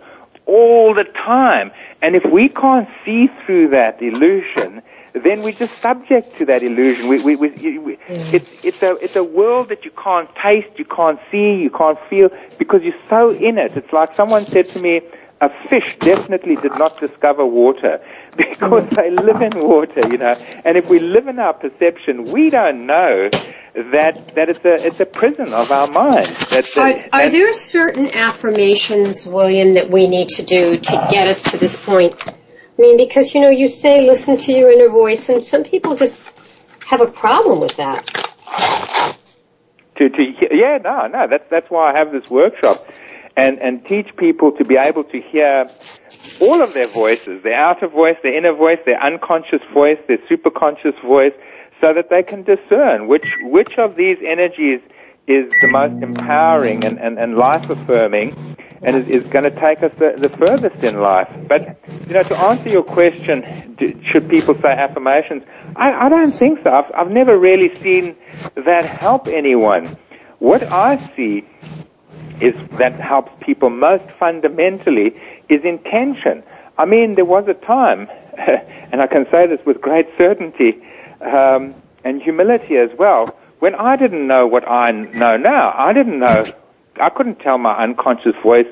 all 0.47 0.95
the 0.95 1.05
time. 1.05 1.73
And 2.01 2.17
if 2.17 2.25
we 2.25 2.49
can't 2.49 2.89
see 3.05 3.29
through 3.45 3.69
that 3.69 4.01
illusion, 4.01 4.81
then 5.13 5.43
we're 5.43 5.53
just 5.53 5.79
subject 5.79 6.39
to 6.39 6.47
that 6.47 6.63
illusion. 6.63 7.09
We, 7.09 7.23
we, 7.23 7.37
we, 7.37 7.49
we 7.79 7.97
mm. 7.97 8.35
it's, 8.35 8.65
it's, 8.65 8.83
a, 8.83 8.97
it's 8.97 9.17
a 9.17 9.25
world 9.25 9.69
that 9.69 9.85
you 9.85 9.91
can't 9.91 10.35
taste, 10.37 10.79
you 10.79 10.85
can't 10.85 11.21
see, 11.31 11.55
you 11.55 11.71
can't 11.71 11.99
feel, 12.09 12.31
because 12.59 12.83
you're 12.83 12.95
so 13.09 13.31
in 13.31 13.59
it. 13.59 13.77
It's 13.77 13.93
like 13.93 14.15
someone 14.15 14.45
said 14.47 14.69
to 14.71 14.81
me, 14.81 15.03
a 15.43 15.51
fish 15.69 15.97
definitely 15.97 16.55
did 16.55 16.79
not 16.79 16.99
discover 17.01 17.45
water 17.45 18.01
because 18.37 18.89
they 18.91 19.11
live 19.11 19.43
in 19.43 19.61
water, 19.61 20.09
you 20.09 20.17
know. 20.17 20.35
And 20.65 20.79
if 20.79 20.89
we 20.89 21.01
live 21.01 21.27
in 21.27 21.39
our 21.39 21.53
perception, 21.53 22.25
we 22.33 22.49
don't 22.49 22.87
know 22.87 23.29
that 23.75 24.29
that 24.35 24.49
it's 24.49 24.65
a 24.65 24.87
it's 24.87 25.01
a 25.01 25.07
prison 25.07 25.53
of 25.53 25.73
our 25.73 25.89
mind. 25.89 26.27
That, 26.27 27.09
are, 27.13 27.21
are 27.21 27.31
there 27.31 27.53
certain 27.53 28.15
affirmations, 28.15 29.27
William, 29.27 29.75
that 29.75 29.91
we 29.91 30.07
need 30.07 30.29
to 30.31 30.43
do 30.45 30.79
to 30.79 31.09
get 31.11 31.27
us 31.27 31.43
to 31.51 31.57
this 31.57 31.85
point? 31.85 32.15
I 32.79 32.83
mean, 32.83 32.97
because 32.97 33.35
you 33.35 33.41
know, 33.41 33.51
you 33.51 33.69
say 33.69 34.01
listen 34.01 34.37
to 34.39 34.53
your 34.53 34.71
inner 34.71 34.89
voice, 34.89 35.29
and 35.29 35.43
some 35.43 35.65
people 35.65 35.95
just 35.95 36.19
have 36.87 37.01
a 37.01 37.07
problem 37.07 37.61
with 37.61 37.77
that. 37.77 38.07
To, 39.97 40.09
to 40.09 40.55
yeah, 40.57 40.79
no, 40.79 41.07
no. 41.07 41.27
That's 41.29 41.49
that's 41.51 41.71
why 41.71 41.93
I 41.93 41.99
have 41.99 42.13
this 42.13 42.29
workshop 42.31 42.87
and, 43.37 43.59
and 43.61 43.85
teach 43.87 44.15
people 44.17 44.53
to 44.53 44.65
be 44.65 44.77
able 44.77 45.05
to 45.05 45.21
hear 45.21 45.69
all 46.41 46.63
of 46.63 46.75
their 46.75 46.87
voices, 46.87 47.43
their 47.43 47.59
outer 47.59 47.89
voice, 47.89 48.17
their 48.23 48.37
inner 48.37 48.53
voice, 48.53 48.79
their 48.85 49.03
unconscious 49.03 49.63
voice, 49.73 49.99
their 50.09 50.19
superconscious 50.19 51.01
voice, 51.03 51.33
so 51.81 51.95
that 51.95 52.11
they 52.11 52.23
can 52.23 52.43
discern 52.43 53.09
which, 53.09 53.35
which 53.43 53.79
of 53.79 53.97
these 53.97 54.19
energies 54.25 54.81
is 55.27 55.51
the 55.61 55.69
most 55.69 56.03
empowering 56.03 56.85
and, 56.85 56.99
and, 56.99 57.19
and 57.19 57.37
life 57.37 57.69
affirming 57.71 58.57
and 58.83 58.97
is, 58.97 59.23
is 59.23 59.31
going 59.31 59.45
to 59.45 59.51
take 59.51 59.83
us 59.83 59.93
the, 59.99 60.15
the 60.17 60.29
furthest 60.29 60.83
in 60.83 61.01
life. 61.01 61.29
But, 61.49 61.79
you 62.09 62.15
know, 62.15 62.23
to 62.25 62.37
answer 62.37 62.69
your 62.69 62.83
question, 62.83 63.77
do, 63.77 64.01
should 64.05 64.29
people 64.29 64.55
say 64.57 64.73
affirmations? 64.73 65.45
I, 65.77 66.07
I 66.07 66.09
don't 66.09 66.33
think 66.33 66.65
so. 66.65 66.73
I've, 66.73 66.93
I've 66.95 67.11
never 67.11 67.39
really 67.39 67.75
seen 67.81 68.17
that 68.57 68.85
help 68.85 69.29
anyone. 69.29 69.97
What 70.41 70.65
I 70.65 70.97
see 71.15 71.45
is 72.41 72.55
that 72.79 72.99
helps 72.99 73.31
people 73.45 73.71
most 73.71 74.05
fundamentally 74.19 75.15
is 75.49 75.65
intention. 75.65 76.43
I 76.77 76.85
mean, 76.85 77.15
there 77.15 77.25
was 77.25 77.47
a 77.47 77.55
time, 77.55 78.09
and 78.37 79.01
I 79.01 79.07
can 79.07 79.27
say 79.31 79.47
this 79.47 79.61
with 79.65 79.81
great 79.81 80.09
certainty 80.19 80.83
um, 81.21 81.75
and 82.05 82.21
humility 82.21 82.77
as 82.77 82.91
well, 82.99 83.39
when 83.63 83.77
I 83.77 83.95
didn't 83.95 84.27
know 84.27 84.45
what 84.45 84.69
I 84.69 84.91
know 84.91 85.37
now. 85.37 85.73
I 85.79 85.93
didn't 85.93 86.19
know, 86.19 86.45
I 87.01 87.11
couldn't 87.11 87.39
tell 87.39 87.59
my 87.59 87.77
unconscious 87.81 88.35
voice 88.43 88.67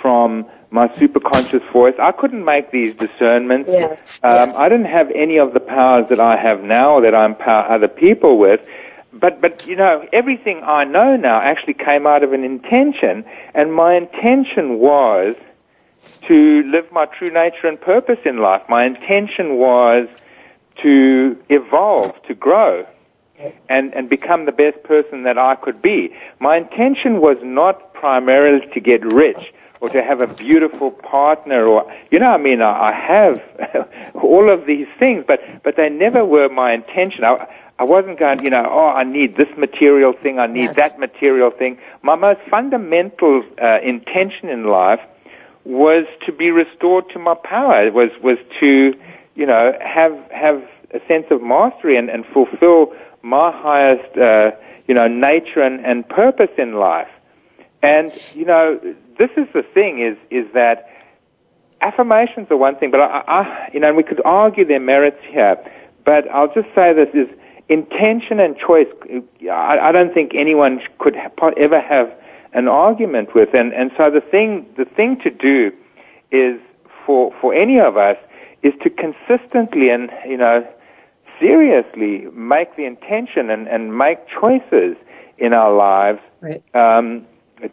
from 0.00 0.44
my 0.72 0.88
superconscious 0.88 1.62
voice. 1.72 1.94
I 2.00 2.10
couldn't 2.10 2.44
make 2.44 2.72
these 2.72 2.92
discernments. 2.96 3.70
Yes. 3.72 4.00
Um, 4.24 4.48
yes. 4.48 4.56
I 4.58 4.68
didn't 4.68 4.86
have 4.86 5.12
any 5.14 5.36
of 5.36 5.54
the 5.54 5.60
powers 5.60 6.06
that 6.08 6.18
I 6.18 6.36
have 6.36 6.64
now 6.64 6.98
that 6.98 7.14
I 7.14 7.24
empower 7.24 7.70
other 7.70 7.86
people 7.86 8.36
with 8.36 8.60
but 9.12 9.40
but 9.40 9.64
you 9.66 9.76
know 9.76 10.08
everything 10.12 10.62
I 10.64 10.82
know 10.84 11.16
now 11.16 11.40
actually 11.40 11.74
came 11.74 12.06
out 12.06 12.24
of 12.24 12.32
an 12.32 12.44
intention, 12.44 13.24
and 13.54 13.72
my 13.72 13.94
intention 13.94 14.78
was 14.78 15.36
to 16.26 16.62
live 16.64 16.90
my 16.90 17.04
true 17.04 17.30
nature 17.30 17.68
and 17.68 17.80
purpose 17.80 18.18
in 18.24 18.38
life. 18.38 18.62
My 18.68 18.86
intention 18.86 19.58
was 19.58 20.08
to 20.82 21.36
evolve, 21.50 22.14
to 22.26 22.34
grow, 22.34 22.86
and 23.68 23.94
and 23.94 24.08
become 24.08 24.44
the 24.44 24.52
best 24.52 24.82
person 24.82 25.24
that 25.24 25.38
I 25.38 25.54
could 25.54 25.82
be. 25.82 26.14
My 26.40 26.56
intention 26.56 27.20
was 27.20 27.36
not 27.42 27.94
primarily 27.94 28.66
to 28.74 28.80
get 28.80 29.04
rich 29.12 29.52
or 29.80 29.88
to 29.88 30.02
have 30.02 30.22
a 30.22 30.28
beautiful 30.28 30.90
partner 30.90 31.66
or 31.66 31.92
you 32.10 32.18
know 32.18 32.30
I 32.30 32.38
mean 32.38 32.62
I, 32.62 32.90
I 32.90 32.92
have 32.92 33.90
all 34.14 34.50
of 34.50 34.66
these 34.66 34.86
things 34.98 35.24
but 35.26 35.40
but 35.62 35.76
they 35.76 35.88
never 35.88 36.24
were 36.24 36.48
my 36.48 36.72
intention 36.72 37.24
I, 37.24 37.48
I 37.78 37.84
wasn't 37.84 38.18
going, 38.18 38.44
you 38.44 38.50
know, 38.50 38.64
oh, 38.70 38.90
I 38.90 39.02
need 39.02 39.36
this 39.36 39.48
material 39.56 40.12
thing, 40.12 40.38
I 40.38 40.46
need 40.46 40.66
yes. 40.66 40.76
that 40.76 41.00
material 41.00 41.50
thing. 41.50 41.78
My 42.02 42.14
most 42.14 42.40
fundamental 42.48 43.42
uh, 43.60 43.80
intention 43.82 44.50
in 44.50 44.66
life 44.66 45.00
was 45.64 46.06
to 46.26 46.32
be 46.32 46.52
restored 46.52 47.08
to 47.10 47.18
my 47.18 47.34
power. 47.34 47.90
Was 47.90 48.10
was 48.22 48.38
to, 48.60 48.94
you 49.34 49.46
know, 49.46 49.76
have 49.80 50.16
have 50.30 50.62
a 50.92 51.00
sense 51.08 51.26
of 51.30 51.42
mastery 51.42 51.96
and, 51.96 52.10
and 52.10 52.24
fulfill 52.26 52.94
my 53.22 53.50
highest, 53.50 54.16
uh, 54.18 54.52
you 54.86 54.94
know, 54.94 55.08
nature 55.08 55.62
and, 55.62 55.84
and 55.84 56.08
purpose 56.08 56.50
in 56.58 56.74
life. 56.74 57.08
And 57.82 58.12
you 58.34 58.44
know, 58.44 58.80
this 59.18 59.30
is 59.36 59.46
the 59.52 59.62
thing: 59.62 60.00
is 60.00 60.16
is 60.30 60.52
that 60.54 60.88
affirmations 61.80 62.48
are 62.50 62.56
one 62.56 62.76
thing, 62.76 62.90
but 62.90 63.00
I, 63.00 63.24
I, 63.26 63.70
you 63.72 63.80
know, 63.80 63.92
we 63.92 64.02
could 64.02 64.20
argue 64.24 64.64
their 64.64 64.80
merits 64.80 65.20
here. 65.28 65.58
But 66.04 66.30
I'll 66.30 66.52
just 66.52 66.68
say 66.74 66.92
this: 66.92 67.08
is 67.14 67.28
intention 67.68 68.38
and 68.40 68.56
choice. 68.56 68.88
I, 69.50 69.78
I 69.78 69.92
don't 69.92 70.12
think 70.12 70.32
anyone 70.34 70.80
could 70.98 71.16
ever 71.56 71.80
have 71.80 72.12
an 72.52 72.68
argument 72.68 73.34
with. 73.34 73.54
And 73.54 73.72
and 73.72 73.90
so 73.96 74.10
the 74.10 74.20
thing 74.20 74.66
the 74.76 74.84
thing 74.84 75.18
to 75.20 75.30
do 75.30 75.72
is 76.30 76.60
for 77.04 77.32
for 77.40 77.54
any 77.54 77.80
of 77.80 77.96
us 77.96 78.16
is 78.62 78.74
to 78.82 78.90
consistently 78.90 79.90
and 79.90 80.10
you 80.26 80.36
know 80.36 80.66
seriously 81.42 82.26
make 82.32 82.76
the 82.76 82.84
intention 82.84 83.50
and, 83.50 83.66
and 83.66 83.98
make 83.98 84.18
choices 84.28 84.96
in 85.38 85.52
our 85.52 85.74
lives 85.74 86.20
right. 86.40 86.62
um, 86.74 87.26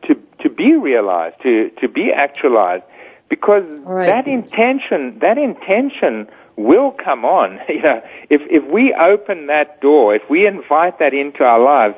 to 0.08 0.16
to 0.40 0.50
be 0.50 0.76
realized, 0.76 1.36
to 1.44 1.70
to 1.82 1.88
be 1.88 2.12
actualized, 2.12 2.84
because 3.30 3.64
right. 3.84 4.08
that 4.08 4.28
intention 4.28 5.20
that 5.20 5.38
intention 5.38 6.28
will 6.56 6.92
come 6.92 7.26
on. 7.26 7.60
you 7.70 7.82
know, 7.82 8.02
if 8.30 8.42
if 8.50 8.64
we 8.72 8.94
open 8.94 9.48
that 9.48 9.82
door, 9.82 10.16
if 10.16 10.28
we 10.30 10.48
invite 10.48 11.00
that 11.00 11.14
into 11.14 11.44
our 11.44 11.60
lives, 11.60 11.96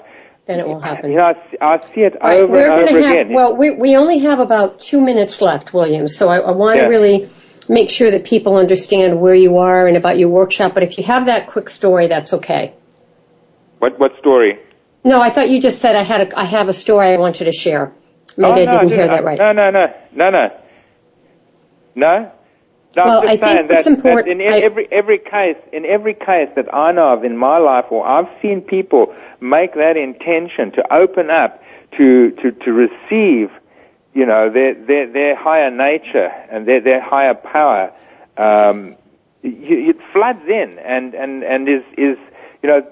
then 0.47 0.59
it 0.59 0.67
will 0.67 0.79
happen. 0.79 1.11
You 1.11 1.17
know, 1.17 1.33
I, 1.61 1.73
I 1.73 1.79
see 1.79 2.01
it 2.01 2.15
over 2.21 2.53
right, 2.53 2.79
and 2.79 2.89
over 2.89 3.01
have, 3.01 3.11
again. 3.11 3.33
Well, 3.33 3.55
we 3.55 3.71
we 3.71 3.95
only 3.95 4.19
have 4.19 4.39
about 4.39 4.79
two 4.81 4.99
minutes 4.99 5.41
left, 5.41 5.73
William. 5.73 6.07
So 6.07 6.27
I, 6.27 6.39
I 6.39 6.51
want 6.51 6.77
to 6.77 6.83
yeah. 6.83 6.89
really 6.89 7.29
make 7.71 7.89
sure 7.89 8.11
that 8.11 8.25
people 8.25 8.57
understand 8.57 9.19
where 9.19 9.33
you 9.33 9.57
are 9.57 9.87
and 9.87 9.95
about 9.95 10.19
your 10.19 10.29
workshop. 10.29 10.73
But 10.73 10.83
if 10.83 10.97
you 10.97 11.05
have 11.05 11.25
that 11.27 11.47
quick 11.47 11.69
story, 11.69 12.07
that's 12.07 12.33
okay. 12.33 12.75
What 13.79 13.97
what 13.97 14.17
story? 14.19 14.59
No, 15.03 15.19
I 15.19 15.31
thought 15.31 15.49
you 15.49 15.59
just 15.59 15.81
said 15.81 15.95
I 15.95 16.03
had 16.03 16.21
a, 16.21 16.39
I 16.39 16.45
have 16.45 16.67
a 16.67 16.73
story 16.73 17.07
I 17.07 17.17
wanted 17.17 17.45
to 17.45 17.51
share. 17.51 17.93
Maybe 18.37 18.49
oh, 18.49 18.51
I 18.51 18.55
didn't, 18.55 18.71
didn't 18.71 18.89
hear 18.89 19.07
that 19.07 19.23
right. 19.23 19.39
No, 19.39 19.51
no, 19.51 19.71
no, 19.71 19.93
no, 20.13 20.29
no. 20.29 20.51
No? 21.95 22.31
No, 22.93 23.05
well, 23.05 23.21
i 23.21 23.37
think 23.37 23.69
that, 23.69 23.87
important. 23.87 24.27
in 24.27 24.41
every 24.41 24.85
every 24.91 25.17
case, 25.17 25.55
in 25.71 25.85
every 25.85 26.13
case 26.13 26.49
that 26.57 26.73
I 26.73 26.91
know 26.91 27.13
of 27.13 27.23
in 27.23 27.37
my 27.37 27.57
life, 27.57 27.85
or 27.89 28.05
I've 28.05 28.27
seen 28.41 28.59
people 28.59 29.15
make 29.39 29.75
that 29.75 29.95
intention 29.95 30.73
to 30.73 30.93
open 30.93 31.29
up 31.29 31.63
to 31.97 32.31
to 32.31 32.51
to 32.51 32.73
receive, 32.73 33.49
you 34.13 34.25
know, 34.25 34.49
their 34.49 34.73
their 34.73 35.11
their 35.11 35.35
higher 35.35 35.71
nature 35.71 36.31
and 36.49 36.67
their 36.67 36.81
their 36.81 37.01
higher 37.01 37.33
power. 37.33 37.93
Um, 38.37 38.95
it 39.43 39.97
floods 40.13 40.45
in 40.47 40.77
and 40.79 41.13
and 41.13 41.43
and 41.43 41.67
is 41.67 41.83
is 41.97 42.17
you 42.61 42.69
know, 42.69 42.85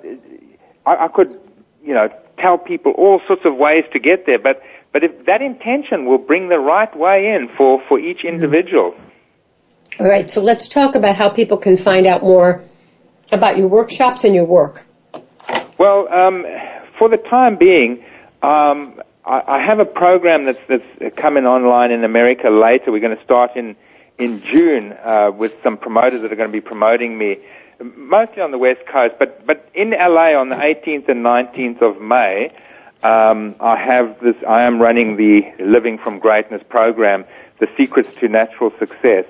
I, 0.86 1.06
I 1.06 1.08
could 1.08 1.40
you 1.84 1.94
know 1.94 2.10
tell 2.38 2.58
people 2.58 2.94
all 2.94 3.22
sorts 3.28 3.46
of 3.46 3.56
ways 3.56 3.84
to 3.94 4.00
get 4.00 4.26
there, 4.26 4.40
but 4.40 4.62
but 4.92 5.04
if 5.04 5.26
that 5.26 5.42
intention 5.42 6.06
will 6.06 6.18
bring 6.18 6.50
the 6.50 6.60
right 6.60 6.96
way 6.98 7.34
in 7.34 7.50
for 7.58 7.82
for 7.88 8.00
each 8.00 8.20
mm-hmm. 8.20 8.28
individual. 8.28 8.96
All 10.00 10.08
right, 10.08 10.30
so 10.32 10.42
let's 10.42 10.68
talk 10.68 10.96
about 10.96 11.16
how 11.16 11.30
people 11.30 11.58
can 11.58 11.76
find 11.76 12.06
out 12.06 12.22
more 12.22 12.64
about 13.32 13.58
your 13.58 13.68
workshops 13.68 14.24
and 14.24 14.34
your 14.34 14.46
work. 14.46 14.86
Well, 15.78 16.12
um, 16.14 16.46
for 16.98 17.10
the 17.10 17.18
time 17.18 17.58
being, 17.58 18.04
um, 18.42 18.99
I, 19.26 19.62
have 19.62 19.80
a 19.80 19.86
program 19.86 20.46
that's, 20.46 20.60
that's 20.68 21.16
coming 21.16 21.46
online 21.46 21.92
in 21.92 22.04
America 22.04 22.50
later. 22.50 22.92
We're 22.92 23.00
going 23.02 23.18
to 23.18 23.24
start 23.24 23.56
in 23.56 23.76
in 24.18 24.42
June 24.42 24.94
uh, 25.04 25.32
with 25.34 25.62
some 25.64 25.78
promoters 25.78 26.22
that 26.22 26.32
are 26.32 26.36
going 26.36 26.50
to 26.50 26.54
be 26.54 26.60
promoting 26.60 27.18
me, 27.18 27.38
mostly 27.80 28.42
on 28.42 28.52
the 28.52 28.58
West 28.58 28.86
Coast, 28.86 29.16
but 29.18 29.46
but 29.46 29.70
in 29.74 29.92
LA 29.92 30.34
on 30.34 30.50
the 30.50 30.56
18th 30.56 31.08
and 31.10 31.24
19th 31.24 31.82
of 31.82 32.02
May. 32.02 32.52
Um, 33.02 33.56
I 33.62 33.78
have 33.78 34.20
this. 34.20 34.36
I 34.46 34.64
am 34.64 34.82
running 34.82 35.16
the 35.16 35.54
Living 35.60 35.98
from 35.98 36.20
Greatness 36.20 36.62
program, 36.68 37.24
the 37.60 37.68
Secrets 37.78 38.14
to 38.18 38.28
Natural 38.28 38.74
Success 38.78 39.26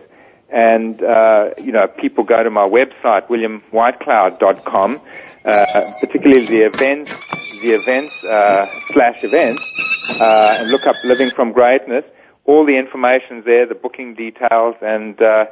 and 0.51 1.03
uh, 1.03 1.51
you 1.57 1.71
know 1.71 1.87
people 1.87 2.23
go 2.23 2.43
to 2.43 2.49
my 2.49 2.67
website 2.67 3.27
williamwhitecloud.com, 3.27 5.01
uh, 5.45 5.91
particularly 5.99 6.45
the 6.45 6.61
events, 6.61 7.13
the 7.61 7.71
events 7.71 8.13
uh, 8.23 8.67
slash 8.93 9.23
events, 9.23 9.71
uh, 10.09 10.57
and 10.59 10.69
look 10.69 10.85
up 10.87 10.95
Living 11.03 11.29
from 11.29 11.51
Greatness. 11.51 12.05
All 12.45 12.65
the 12.65 12.77
information's 12.77 13.45
there, 13.45 13.65
the 13.65 13.75
booking 13.75 14.15
details, 14.15 14.75
and 14.81 15.21
uh, 15.21 15.45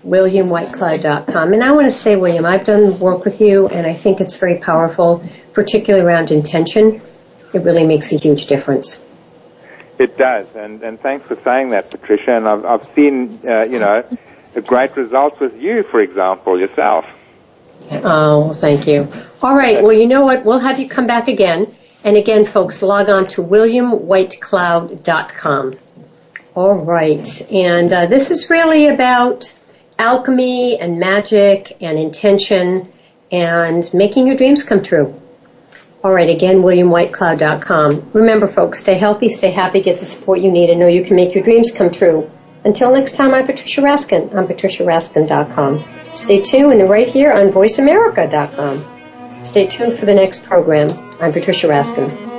WilliamWhiteCloud.com. 0.05 1.53
And 1.53 1.61
I 1.61 1.71
want 1.71 1.85
to 1.85 1.91
say, 1.91 2.15
William, 2.15 2.45
I've 2.45 2.63
done 2.63 2.99
work 2.99 3.25
with 3.25 3.41
you 3.41 3.67
and 3.67 3.85
I 3.85 3.95
think 3.95 4.21
it's 4.21 4.37
very 4.37 4.57
powerful, 4.57 5.21
particularly 5.53 6.05
around 6.05 6.31
intention. 6.31 7.01
It 7.53 7.59
really 7.59 7.85
makes 7.85 8.13
a 8.13 8.17
huge 8.17 8.45
difference. 8.45 9.03
It 9.99 10.17
does, 10.17 10.47
and 10.55 10.81
and 10.81 10.97
thanks 10.97 11.27
for 11.27 11.37
saying 11.43 11.69
that, 11.69 11.91
Patricia. 11.91 12.37
And 12.37 12.47
I've 12.47 12.63
I've 12.63 12.89
seen 12.95 13.37
uh, 13.45 13.63
you 13.63 13.79
know 13.79 14.05
great 14.65 14.95
results 14.95 15.39
with 15.39 15.61
you, 15.61 15.83
for 15.83 15.99
example, 15.99 16.59
yourself. 16.59 17.05
Oh, 17.91 18.53
thank 18.53 18.87
you. 18.87 19.07
All 19.41 19.55
right. 19.55 19.81
Well, 19.81 19.93
you 19.93 20.05
know 20.07 20.23
what? 20.23 20.45
We'll 20.45 20.59
have 20.59 20.79
you 20.79 20.89
come 20.89 21.07
back 21.07 21.27
again. 21.27 21.75
And 22.03 22.17
again, 22.17 22.45
folks, 22.45 22.81
log 22.81 23.09
on 23.09 23.27
to 23.27 23.43
williamwhitecloud.com. 23.43 25.77
All 26.55 26.75
right. 26.75 27.51
And 27.51 27.91
uh, 27.91 28.05
this 28.07 28.31
is 28.31 28.49
really 28.49 28.87
about 28.87 29.53
alchemy 29.97 30.79
and 30.79 30.97
magic 30.99 31.77
and 31.81 31.99
intention 31.99 32.89
and 33.31 33.93
making 33.93 34.27
your 34.27 34.37
dreams 34.37 34.63
come 34.63 34.81
true. 34.81 35.19
All 36.01 36.13
right, 36.13 36.29
again, 36.29 36.61
WilliamWhiteCloud.com. 36.61 38.11
Remember, 38.13 38.47
folks, 38.47 38.79
stay 38.79 38.93
healthy, 38.93 39.27
stay 39.27 39.51
happy, 39.51 39.81
get 39.81 39.99
the 39.99 40.05
support 40.05 40.39
you 40.39 40.49
need, 40.49 40.69
and 40.69 40.79
know 40.79 40.87
you 40.87 41.03
can 41.03 41.17
make 41.17 41.35
your 41.35 41.43
dreams 41.43 41.73
come 41.73 41.91
true. 41.91 42.31
Until 42.63 42.93
next 42.93 43.15
time, 43.15 43.33
I'm 43.33 43.45
Patricia 43.45 43.81
Raskin 43.81 44.33
on 44.35 44.47
PatriciaRaskin.com. 44.47 45.83
Stay 46.13 46.41
tuned 46.41 46.81
and 46.81 46.89
right 46.89 47.07
here 47.07 47.31
on 47.31 47.51
VoiceAmerica.com. 47.51 49.43
Stay 49.43 49.67
tuned 49.67 49.93
for 49.93 50.05
the 50.05 50.15
next 50.15 50.43
program. 50.43 50.89
I'm 51.21 51.31
Patricia 51.31 51.67
Raskin. 51.67 52.38